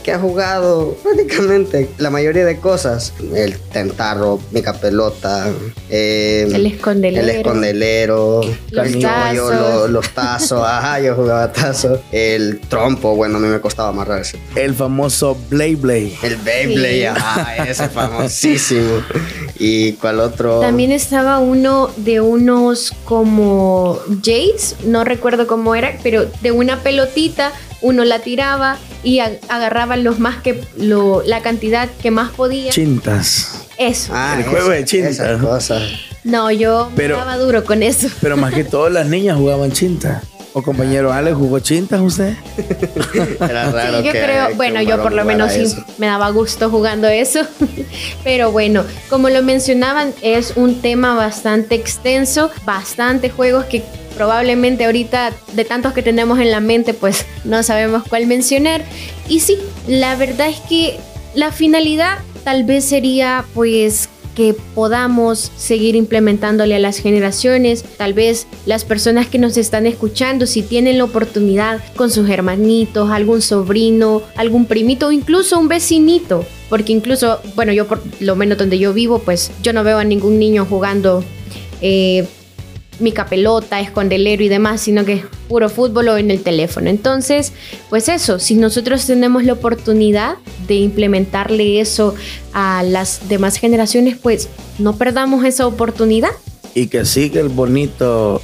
que, 0.02 0.12
ha 0.12 0.18
jugado 0.18 0.94
prácticamente 1.02 1.88
la 1.96 2.10
mayoría 2.10 2.44
de 2.44 2.58
cosas. 2.58 3.14
El 3.34 3.58
tentarro, 3.58 4.40
mica 4.50 4.74
pelota, 4.74 5.48
eh, 5.88 6.50
el 6.52 6.66
escondelero, 6.66 7.22
el 7.22 7.30
escondelero 7.30 8.40
los, 8.70 8.98
tazos. 8.98 9.90
los 9.90 10.10
tazos, 10.10 10.62
ajá, 10.62 11.00
yo 11.00 11.14
jugaba 11.14 11.50
tazos, 11.50 12.00
el 12.12 12.60
trompo, 12.60 13.16
bueno, 13.16 13.38
a 13.38 13.40
mí 13.40 13.48
me 13.48 13.60
costaba 13.60 13.88
amarrar 13.88 14.20
ese. 14.20 14.38
El 14.54 14.74
famoso 14.74 15.38
Blade 15.48 15.76
Blade. 15.76 16.12
El 16.22 16.36
Beyblade, 16.36 17.08
ajá, 17.08 17.64
ese 17.64 17.88
famosísimo. 17.88 19.02
¿Y 19.58 19.92
cuál 19.94 20.20
otro? 20.20 20.60
También 20.60 20.90
estaba 20.90 21.38
uno 21.38 21.90
de 21.96 22.20
unos 22.20 22.92
como 23.04 23.29
Jays, 24.24 24.76
no 24.84 25.04
recuerdo 25.04 25.46
cómo 25.46 25.74
era, 25.74 25.96
pero 26.02 26.26
de 26.42 26.52
una 26.52 26.80
pelotita 26.80 27.52
uno 27.82 28.04
la 28.04 28.18
tiraba 28.18 28.78
y 29.02 29.20
agarraba 29.20 29.96
los 29.96 30.18
más 30.18 30.42
que 30.42 30.62
lo, 30.76 31.22
la 31.24 31.40
cantidad 31.42 31.88
que 32.02 32.10
más 32.10 32.30
podía. 32.30 32.70
Chintas. 32.70 33.66
Eso. 33.78 34.12
Ah, 34.14 34.34
el 34.38 34.44
juego 34.44 34.68
de 34.68 34.84
chintas. 34.84 35.18
No, 36.22 36.50
yo 36.50 36.90
pero, 36.96 37.16
me 37.16 37.24
daba 37.24 37.38
duro 37.38 37.64
con 37.64 37.82
eso. 37.82 38.08
Pero 38.20 38.36
más 38.36 38.52
que 38.52 38.64
todas 38.64 38.92
las 38.92 39.06
niñas 39.06 39.38
jugaban 39.38 39.72
chintas. 39.72 40.22
¿O 40.52 40.62
compañero 40.62 41.12
Ale 41.12 41.32
jugó 41.32 41.60
chintas 41.60 42.00
usted? 42.04 42.34
Era 43.40 43.70
raro. 43.70 43.98
Sí, 44.00 44.04
yo 44.04 44.10
creo, 44.12 44.54
bueno, 44.56 44.82
yo 44.82 45.02
por 45.02 45.12
lo 45.12 45.24
menos 45.24 45.52
sí 45.52 45.64
me 45.98 46.06
daba 46.06 46.30
gusto 46.30 46.70
jugando 46.70 47.08
eso. 47.08 47.40
Pero 48.24 48.50
bueno, 48.50 48.84
como 49.08 49.30
lo 49.30 49.42
mencionaban, 49.42 50.12
es 50.22 50.54
un 50.56 50.80
tema 50.80 51.14
bastante 51.14 51.74
extenso, 51.76 52.50
bastante 52.64 53.30
juegos 53.30 53.64
que 53.66 53.82
probablemente 54.16 54.84
ahorita 54.84 55.32
de 55.54 55.64
tantos 55.64 55.94
que 55.94 56.02
tenemos 56.02 56.38
en 56.40 56.50
la 56.50 56.60
mente, 56.60 56.92
pues 56.92 57.24
no 57.44 57.62
sabemos 57.62 58.02
cuál 58.06 58.26
mencionar. 58.26 58.82
Y 59.28 59.40
sí, 59.40 59.56
la 59.86 60.14
verdad 60.16 60.48
es 60.48 60.60
que 60.60 60.98
la 61.34 61.52
finalidad 61.52 62.18
tal 62.44 62.64
vez 62.64 62.84
sería 62.84 63.46
pues 63.54 64.09
que 64.34 64.54
podamos 64.74 65.52
seguir 65.56 65.96
implementándole 65.96 66.74
a 66.74 66.78
las 66.78 66.98
generaciones, 66.98 67.84
tal 67.96 68.14
vez 68.14 68.46
las 68.66 68.84
personas 68.84 69.26
que 69.26 69.38
nos 69.38 69.56
están 69.56 69.86
escuchando, 69.86 70.46
si 70.46 70.62
tienen 70.62 70.98
la 70.98 71.04
oportunidad 71.04 71.80
con 71.96 72.10
sus 72.10 72.28
hermanitos, 72.28 73.10
algún 73.10 73.42
sobrino, 73.42 74.22
algún 74.36 74.66
primito 74.66 75.08
o 75.08 75.12
incluso 75.12 75.58
un 75.58 75.68
vecinito, 75.68 76.44
porque 76.68 76.92
incluso, 76.92 77.40
bueno, 77.54 77.72
yo 77.72 77.86
por 77.86 78.02
lo 78.20 78.36
menos 78.36 78.58
donde 78.58 78.78
yo 78.78 78.92
vivo, 78.92 79.18
pues 79.18 79.50
yo 79.62 79.72
no 79.72 79.84
veo 79.84 79.98
a 79.98 80.04
ningún 80.04 80.38
niño 80.38 80.64
jugando 80.64 81.24
eh, 81.80 82.26
mica 83.00 83.26
pelota, 83.26 83.80
escondelero 83.80 84.42
y 84.42 84.48
demás, 84.48 84.80
sino 84.80 85.04
que 85.04 85.14
es 85.14 85.22
puro 85.48 85.68
fútbol 85.68 86.08
o 86.08 86.16
en 86.16 86.30
el 86.30 86.42
teléfono. 86.42 86.88
Entonces, 86.88 87.52
pues 87.88 88.08
eso, 88.08 88.38
si 88.38 88.54
nosotros 88.54 89.06
tenemos 89.06 89.44
la 89.44 89.54
oportunidad 89.54 90.36
de 90.68 90.76
implementarle 90.76 91.80
eso 91.80 92.14
a 92.52 92.82
las 92.82 93.28
demás 93.28 93.56
generaciones, 93.56 94.16
pues 94.16 94.48
no 94.78 94.96
perdamos 94.96 95.44
esa 95.44 95.66
oportunidad. 95.66 96.30
Y 96.74 96.86
que 96.86 97.04
siga 97.04 97.40
el 97.40 97.48
bonito 97.48 98.40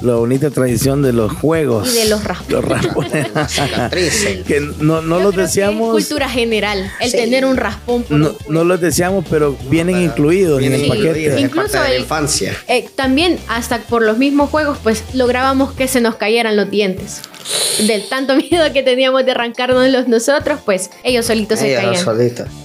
la 0.00 0.14
bonita 0.14 0.50
tradición 0.50 1.02
de 1.02 1.12
los 1.12 1.32
juegos. 1.32 1.92
Y 1.92 1.98
de 1.98 2.08
los 2.08 2.24
raspones. 2.24 3.28
que 4.46 4.60
no, 4.80 5.02
no 5.02 5.18
los 5.20 5.34
deseamos. 5.34 5.92
cultura 5.92 6.28
general, 6.28 6.90
el 7.00 7.12
tener 7.12 7.44
un 7.44 7.56
raspón. 7.56 8.04
no, 8.08 8.34
no 8.48 8.64
los 8.64 8.80
deseamos, 8.80 9.24
pero 9.28 9.56
vienen 9.68 10.00
incluidos 10.00 10.62
en 10.62 10.72
el 10.72 10.88
paquete. 10.88 11.40
Incluso 11.40 11.80
de 11.80 11.88
la 11.88 11.98
infancia. 11.98 12.56
Eh, 12.68 12.88
también, 12.94 13.38
hasta 13.48 13.78
por 13.78 14.02
los 14.02 14.18
mismos 14.18 14.50
juegos, 14.50 14.78
pues 14.82 15.04
lográbamos 15.14 15.72
que 15.72 15.88
se 15.88 16.00
nos 16.00 16.16
cayeran 16.16 16.56
los 16.56 16.70
dientes 16.70 17.22
del 17.86 18.08
tanto 18.08 18.36
miedo 18.50 18.72
que 18.72 18.82
teníamos 18.82 19.24
de 19.24 19.32
arrancarnos 19.32 19.88
los 19.88 20.08
nosotros, 20.08 20.60
pues 20.64 20.90
ellos 21.02 21.26
solitos 21.26 21.58
se 21.58 21.74
caían. 21.74 22.04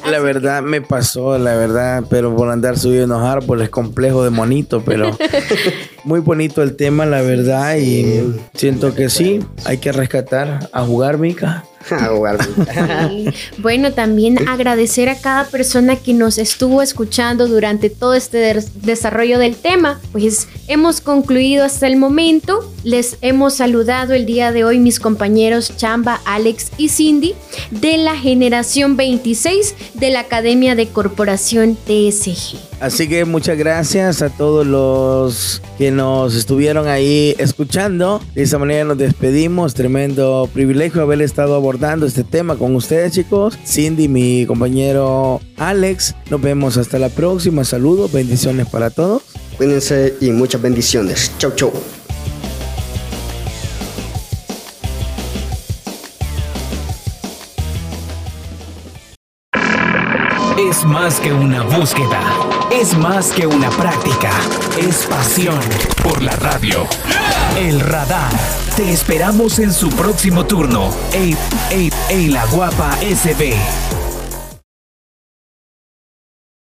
La 0.10 0.20
verdad 0.20 0.62
me 0.62 0.82
pasó, 0.82 1.38
la 1.38 1.56
verdad, 1.56 2.04
pero 2.10 2.36
por 2.36 2.50
andar 2.50 2.78
subiendo 2.78 3.18
los 3.18 3.28
árboles, 3.28 3.70
complejo 3.70 4.24
de 4.24 4.30
monito, 4.30 4.84
pero 4.84 5.18
muy 6.04 6.20
bonito 6.20 6.62
el 6.62 6.76
tema, 6.76 7.06
la 7.06 7.22
verdad, 7.22 7.78
y 7.78 8.36
siento 8.54 8.94
que 8.94 9.10
sí, 9.10 9.40
hay 9.66 9.78
que 9.78 9.92
rescatar 9.92 10.70
a 10.72 10.84
jugar, 10.84 11.18
Mica. 11.18 11.66
Bueno, 13.58 13.94
también 13.94 14.48
agradecer 14.48 15.10
a 15.10 15.16
cada 15.16 15.46
persona 15.46 15.96
que 15.96 16.14
nos 16.14 16.38
estuvo 16.38 16.82
escuchando 16.82 17.48
durante 17.48 17.90
todo 17.90 18.14
este 18.14 18.62
desarrollo 18.76 19.40
del 19.40 19.56
tema. 19.56 20.00
Pues 20.12 20.48
hemos 20.68 21.02
concluido 21.02 21.66
hasta 21.66 21.88
el 21.88 21.98
momento. 21.98 22.72
Les 22.84 23.18
hemos 23.22 23.56
saludado 23.56 24.14
el 24.14 24.26
día 24.26 24.52
de 24.52 24.64
hoy 24.64 24.80
mis 24.80 25.00
compañeros 25.00 25.76
Chamba, 25.78 26.22
Alex 26.26 26.72
y 26.78 26.90
Cindy 26.90 27.36
de 27.70 27.98
la 27.98 28.16
generación 28.16 28.98
26 28.98 29.76
de 29.94 30.10
la 30.12 30.22
Academia 30.22 30.76
de 30.76 30.88
Corporación 30.88 31.78
TSG. 31.86 32.72
Así 32.82 33.08
que 33.08 33.26
muchas 33.26 33.60
gracias 33.60 34.24
a 34.24 34.30
todos 34.30 34.66
los 34.66 35.62
que 35.78 35.92
nos 35.92 36.36
estuvieron 36.36 36.88
ahí 36.88 37.36
escuchando. 37.38 38.20
De 38.34 38.42
esa 38.42 38.58
manera 38.58 38.84
nos 38.86 38.98
despedimos. 38.98 39.76
Tremendo 39.76 40.50
privilegio 40.52 41.04
haber 41.04 41.22
estado 41.22 41.54
abordando 41.54 41.71
abordando 41.72 42.06
este 42.06 42.26
tema 42.26 42.58
con 42.58 42.76
ustedes, 42.76 43.14
chicos. 43.14 43.58
Cindy, 43.66 44.10
mi 44.10 44.46
compañero 44.46 45.40
Alex. 45.56 46.14
Nos 46.30 46.42
vemos 46.42 46.76
hasta 46.76 47.00
la 47.00 47.08
próxima. 47.08 47.64
Saludos, 47.64 48.12
bendiciones 48.12 48.68
para 48.68 48.90
todos. 48.90 49.24
Cuídense 49.56 50.16
y 50.20 50.32
muchas 50.32 50.62
bendiciones. 50.62 51.32
Chau, 51.38 51.52
chau. 51.56 51.72
Es 60.70 60.84
más 60.84 61.22
que 61.22 61.32
una 61.32 61.64
búsqueda, 61.64 62.22
es 62.70 62.98
más 62.98 63.32
que 63.32 63.48
una 63.48 63.70
práctica, 63.70 64.32
es 64.78 65.06
pasión 65.06 65.60
por 66.04 66.22
la 66.22 66.36
radio. 66.36 66.86
El 67.58 67.80
radar. 67.80 68.32
Te 68.76 68.92
esperamos 68.92 69.60
en 69.60 69.74
su 69.74 69.90
próximo 69.90 70.46
turno. 70.46 70.90
Ey, 71.14 71.36
ey, 71.70 71.92
ey, 72.10 72.28
la 72.30 72.46
guapa 72.46 72.92
SB. 73.02 73.91